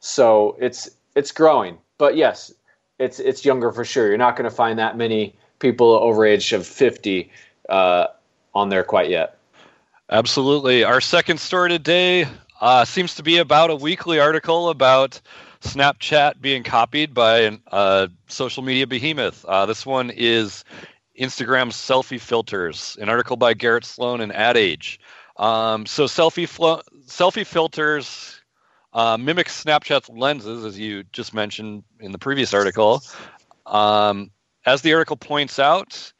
So 0.00 0.56
it's 0.58 0.88
it's 1.14 1.30
growing. 1.30 1.76
But 1.98 2.16
yes, 2.16 2.54
it's 2.98 3.20
it's 3.20 3.44
younger 3.44 3.70
for 3.70 3.84
sure. 3.84 4.08
You're 4.08 4.16
not 4.16 4.34
going 4.34 4.48
to 4.48 4.56
find 4.56 4.78
that 4.78 4.96
many 4.96 5.36
people 5.58 5.90
over 5.92 6.24
age 6.24 6.54
of 6.54 6.66
50 6.66 7.30
uh, 7.68 8.06
on 8.54 8.70
there 8.70 8.82
quite 8.82 9.10
yet. 9.10 9.36
Absolutely. 10.08 10.84
Our 10.84 11.02
second 11.02 11.38
story 11.38 11.68
today 11.68 12.26
uh, 12.62 12.86
seems 12.86 13.16
to 13.16 13.22
be 13.22 13.36
about 13.36 13.68
a 13.68 13.76
weekly 13.76 14.20
article 14.20 14.70
about 14.70 15.20
Snapchat 15.60 16.40
being 16.40 16.62
copied 16.62 17.14
by 17.14 17.38
a 17.38 17.58
uh, 17.70 18.08
social 18.28 18.62
media 18.62 18.86
behemoth. 18.86 19.44
Uh, 19.44 19.66
this 19.66 19.84
one 19.84 20.10
is 20.10 20.64
Instagram 21.18 21.72
selfie 21.72 22.20
filters, 22.20 22.96
an 23.00 23.08
article 23.08 23.36
by 23.36 23.54
Garett 23.54 23.84
Sloane 23.84 24.20
and 24.20 24.32
Ad 24.32 24.56
Age. 24.56 25.00
Um, 25.36 25.86
so 25.86 26.04
selfie 26.04 26.48
flo- 26.48 26.82
selfie 27.06 27.46
filters 27.46 28.40
uh, 28.92 29.16
mimic 29.16 29.48
Snapchat's 29.48 30.08
lenses, 30.08 30.64
as 30.64 30.78
you 30.78 31.04
just 31.12 31.34
mentioned 31.34 31.84
in 32.00 32.12
the 32.12 32.18
previous 32.18 32.54
article. 32.54 33.02
Um, 33.66 34.30
as 34.64 34.82
the 34.82 34.94
article 34.94 35.16
points 35.16 35.58
out, 35.58 36.12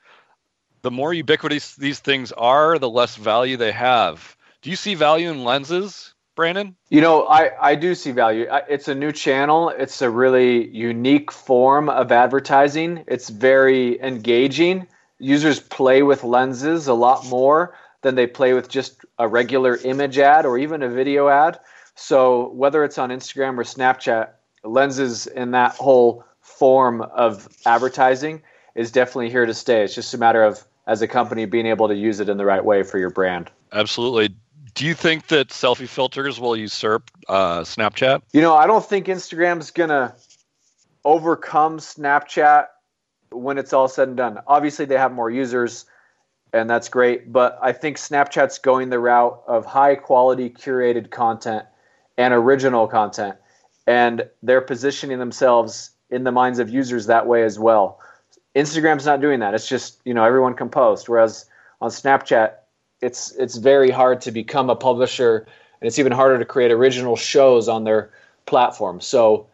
the 0.83 0.91
more 0.91 1.13
ubiquitous 1.13 1.77
these 1.77 2.01
things 2.01 2.33
are, 2.33 2.79
the 2.79 2.89
less 2.89 3.17
value 3.17 3.57
they 3.57 3.73
have. 3.73 4.37
Do 4.63 4.71
you 4.71 4.77
see 4.77 4.95
value 4.95 5.31
in 5.31 5.45
lenses, 5.45 6.15
Brandon? 6.39 6.77
You 6.89 7.01
know, 7.01 7.27
I, 7.27 7.51
I 7.61 7.75
do 7.75 7.97
see 7.97 8.13
value. 8.13 8.47
It's 8.69 8.87
a 8.87 8.95
new 8.95 9.11
channel. 9.11 9.71
It's 9.71 10.01
a 10.03 10.09
really 10.09 10.69
unique 10.69 11.33
form 11.33 11.89
of 11.89 12.13
advertising. 12.13 13.03
It's 13.09 13.29
very 13.29 14.01
engaging. 14.01 14.87
Users 15.19 15.59
play 15.59 16.05
with 16.05 16.23
lenses 16.23 16.87
a 16.87 16.95
lot 16.95 17.27
more 17.27 17.75
than 18.03 18.15
they 18.15 18.29
play 18.29 18.53
with 18.53 18.69
just 18.69 19.05
a 19.19 19.27
regular 19.27 19.79
image 19.79 20.17
ad 20.17 20.47
or 20.47 20.57
even 20.59 20.85
a 20.85 20.89
video 20.89 21.27
ad. 21.27 21.59
So 21.97 22.51
whether 22.51 22.85
it's 22.85 22.99
on 22.99 23.11
Instagram 23.11 23.59
or 23.59 23.65
Snapchat, 23.65 24.29
lenses 24.63 25.27
in 25.27 25.51
that 25.51 25.75
whole 25.75 26.25
form 26.41 27.03
of 27.03 27.49
advertising 27.67 28.43
is 28.77 28.93
definitely 28.93 29.31
here 29.31 29.45
to 29.45 29.55
stay. 29.55 29.83
It's 29.83 29.97
just 29.97 30.15
a 30.15 30.19
matter 30.19 30.45
of 30.45 30.63
as 30.87 31.03
a 31.03 31.09
company 31.09 31.47
being 31.47 31.67
able 31.67 31.89
to 31.89 31.97
use 31.97 32.21
it 32.21 32.29
in 32.29 32.37
the 32.37 32.47
right 32.47 32.65
way 32.65 32.85
for 32.85 32.99
your 32.99 33.11
brand. 33.11 33.51
Absolutely. 33.73 34.37
Do 34.79 34.87
you 34.87 34.95
think 34.95 35.27
that 35.27 35.49
selfie 35.49 35.89
filters 35.89 36.39
will 36.39 36.57
usurp 36.57 37.11
uh, 37.29 37.63
Snapchat? 37.63 38.23
You 38.33 38.41
know, 38.41 38.55
I 38.55 38.69
don't 38.69 38.85
think 38.85 39.07
Instagram's 39.07 39.73
gonna 39.73 40.15
overcome 41.05 41.79
Snapchat 41.79 42.69
when 43.33 43.59
it's 43.59 43.73
all 43.73 43.89
said 43.89 44.07
and 44.07 44.17
done. 44.17 44.39
Obviously, 44.47 44.85
they 44.85 44.97
have 44.97 45.11
more 45.11 45.31
users, 45.31 45.85
and 46.53 46.71
that's 46.71 46.89
great. 46.89 47.33
But 47.33 47.59
I 47.61 47.73
think 47.73 47.97
Snapchat's 47.97 48.61
going 48.61 48.89
the 48.91 49.01
route 49.01 49.43
of 49.49 49.67
high 49.67 49.97
quality 49.97 50.49
curated 50.49 51.11
content 51.11 51.65
and 52.17 52.33
original 52.33 52.87
content, 52.87 53.35
and 53.89 54.31
they're 54.45 54.61
positioning 54.61 55.19
themselves 55.19 55.91
in 56.09 56.23
the 56.23 56.31
minds 56.31 56.61
of 56.61 56.71
users 56.71 57.07
that 57.07 57.27
way 57.27 57.43
as 57.43 57.59
well. 57.59 57.99
Instagram's 58.55 59.07
not 59.07 59.21
doing 59.21 59.41
that. 59.41 59.55
It's 59.55 59.69
just 59.69 60.01
you 60.05 60.15
know 60.15 60.23
everyone 60.23 60.55
can 60.55 60.69
post, 60.69 61.09
whereas 61.09 61.47
on 61.81 61.91
Snapchat, 61.91 62.53
it's 63.01 63.33
it's 63.33 63.57
very 63.57 63.91
hard 63.91 64.21
to 64.23 64.33
become 64.33 64.71
a 64.71 64.77
publisher, 64.77 65.47
and 65.81 65.87
it's 65.87 65.99
even 65.99 66.13
harder 66.13 66.39
to 66.39 66.45
create 66.45 66.71
original 66.71 67.17
shows 67.17 67.69
on 67.69 67.85
their 67.85 68.11
platform. 68.47 69.01
So 69.01 69.47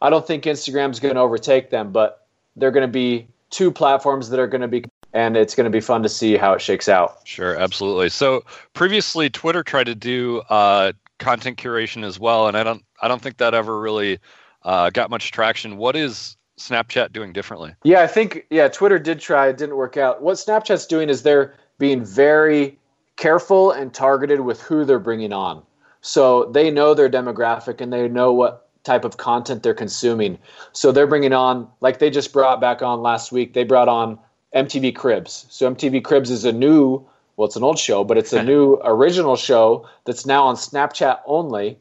I 0.00 0.10
don't 0.10 0.26
think 0.26 0.44
Instagram's 0.44 1.00
going 1.00 1.14
to 1.14 1.20
overtake 1.20 1.70
them, 1.70 1.92
but 1.92 2.26
they're 2.56 2.70
going 2.70 2.86
to 2.86 2.92
be 2.92 3.28
two 3.50 3.70
platforms 3.70 4.30
that 4.30 4.40
are 4.40 4.46
going 4.46 4.60
to 4.60 4.68
be 4.68 4.84
and 5.12 5.34
it's 5.36 5.54
going 5.54 5.64
to 5.64 5.70
be 5.70 5.80
fun 5.80 6.02
to 6.02 6.10
see 6.10 6.36
how 6.36 6.52
it 6.52 6.60
shakes 6.60 6.90
out. 6.90 7.20
Sure, 7.24 7.56
absolutely. 7.56 8.10
So 8.10 8.44
previously, 8.74 9.30
Twitter 9.30 9.62
tried 9.62 9.84
to 9.84 9.94
do 9.94 10.42
uh, 10.50 10.92
content 11.18 11.56
curation 11.56 12.04
as 12.04 12.20
well, 12.20 12.48
and 12.48 12.56
I 12.56 12.62
don't, 12.62 12.84
I 13.00 13.08
don't 13.08 13.22
think 13.22 13.38
that 13.38 13.54
ever 13.54 13.80
really 13.80 14.18
uh, 14.62 14.90
got 14.90 15.08
much 15.08 15.32
traction. 15.32 15.78
What 15.78 15.96
is 15.96 16.36
Snapchat 16.58 17.12
doing 17.12 17.32
differently? 17.32 17.74
Yeah, 17.82 18.02
I 18.02 18.06
think 18.06 18.44
yeah, 18.50 18.68
Twitter 18.68 18.98
did 18.98 19.18
try, 19.18 19.48
it 19.48 19.56
didn't 19.56 19.76
work 19.76 19.96
out. 19.96 20.20
What 20.20 20.34
Snapchat's 20.34 20.86
doing 20.86 21.08
is 21.08 21.22
they're 21.22 21.54
being 21.78 22.04
very 22.04 22.78
careful 23.16 23.70
and 23.70 23.92
targeted 23.92 24.40
with 24.40 24.60
who 24.60 24.84
they're 24.84 24.98
bringing 24.98 25.32
on. 25.32 25.62
So 26.00 26.44
they 26.44 26.70
know 26.70 26.94
their 26.94 27.10
demographic 27.10 27.80
and 27.80 27.92
they 27.92 28.08
know 28.08 28.32
what 28.32 28.68
type 28.84 29.04
of 29.04 29.16
content 29.16 29.62
they're 29.62 29.74
consuming. 29.74 30.38
So 30.72 30.92
they're 30.92 31.06
bringing 31.06 31.32
on, 31.32 31.68
like 31.80 31.98
they 31.98 32.10
just 32.10 32.32
brought 32.32 32.60
back 32.60 32.82
on 32.82 33.02
last 33.02 33.32
week, 33.32 33.52
they 33.52 33.64
brought 33.64 33.88
on 33.88 34.18
MTV 34.54 34.94
Cribs. 34.94 35.46
So 35.50 35.70
MTV 35.70 36.04
Cribs 36.04 36.30
is 36.30 36.44
a 36.44 36.52
new, 36.52 37.04
well, 37.36 37.46
it's 37.46 37.56
an 37.56 37.64
old 37.64 37.78
show, 37.78 38.04
but 38.04 38.16
it's 38.16 38.32
a 38.32 38.42
new 38.52 38.78
original 38.84 39.36
show 39.36 39.88
that's 40.04 40.24
now 40.24 40.44
on 40.44 40.54
Snapchat 40.54 41.20
only. 41.26 41.78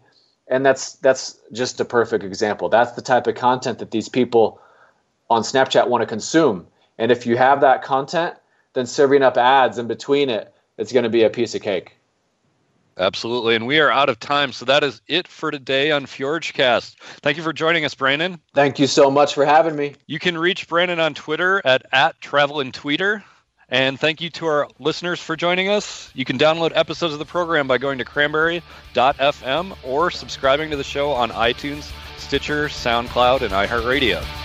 And 0.47 0.65
that's 0.65 0.93
that's 0.93 1.39
just 1.53 1.79
a 1.79 1.85
perfect 1.85 2.23
example. 2.23 2.69
That's 2.69 2.91
the 2.91 3.01
type 3.01 3.25
of 3.25 3.33
content 3.33 3.79
that 3.79 3.89
these 3.89 4.09
people 4.09 4.59
on 5.27 5.41
Snapchat 5.41 5.87
want 5.87 6.03
to 6.03 6.05
consume. 6.05 6.67
And 6.99 7.11
if 7.11 7.25
you 7.25 7.35
have 7.35 7.61
that 7.61 7.81
content, 7.83 8.35
then 8.75 8.85
serving 8.85 9.23
up 9.23 9.37
ads 9.37 9.79
in 9.79 9.87
between 9.87 10.29
it, 10.29 10.53
it's 10.77 10.91
going 10.91 11.03
to 11.03 11.09
be 11.09 11.23
a 11.23 11.29
piece 11.29 11.55
of 11.55 11.63
cake. 11.63 11.97
Absolutely. 12.97 13.55
And 13.55 13.67
we 13.67 13.79
are 13.79 13.91
out 13.91 14.07
of 14.07 14.19
time. 14.19 14.53
So 14.53 14.65
that 14.65 14.83
is 14.83 15.01
it 15.07 15.27
for 15.27 15.51
today 15.51 15.91
on 15.91 16.05
FjordCast. 16.05 16.95
Thank 17.21 17.35
you 17.37 17.43
for 17.43 17.51
joining 17.51 17.83
us, 17.83 17.93
Brandon. 17.93 18.39
Thank 18.53 18.79
you 18.79 18.87
so 18.87 19.11
much 19.11 19.33
for 19.33 19.45
having 19.45 19.75
me. 19.75 19.95
You 20.07 20.19
can 20.19 20.37
reach 20.37 20.67
Brandon 20.67 20.99
on 20.99 21.13
Twitter 21.13 21.61
at, 21.65 21.85
at 21.91 22.21
Travel 22.21 22.61
and 22.61 22.71
Tweeter. 22.71 23.23
And 23.67 23.99
thank 23.99 24.21
you 24.21 24.29
to 24.31 24.45
our 24.45 24.69
listeners 24.79 25.19
for 25.19 25.35
joining 25.35 25.69
us. 25.69 26.11
You 26.13 26.23
can 26.23 26.37
download 26.37 26.71
episodes 26.75 27.13
of 27.13 27.19
the 27.19 27.25
program 27.25 27.67
by 27.67 27.79
going 27.79 27.97
to 27.97 28.05
cranberry.fm 28.05 29.75
or 29.83 30.11
subscribing 30.11 30.69
to 30.69 30.77
the 30.77 30.83
show 30.83 31.11
on 31.11 31.31
iTunes, 31.31 31.91
Stitcher, 32.17 32.67
SoundCloud, 32.67 33.41
and 33.41 33.51
iHeartRadio. 33.51 34.44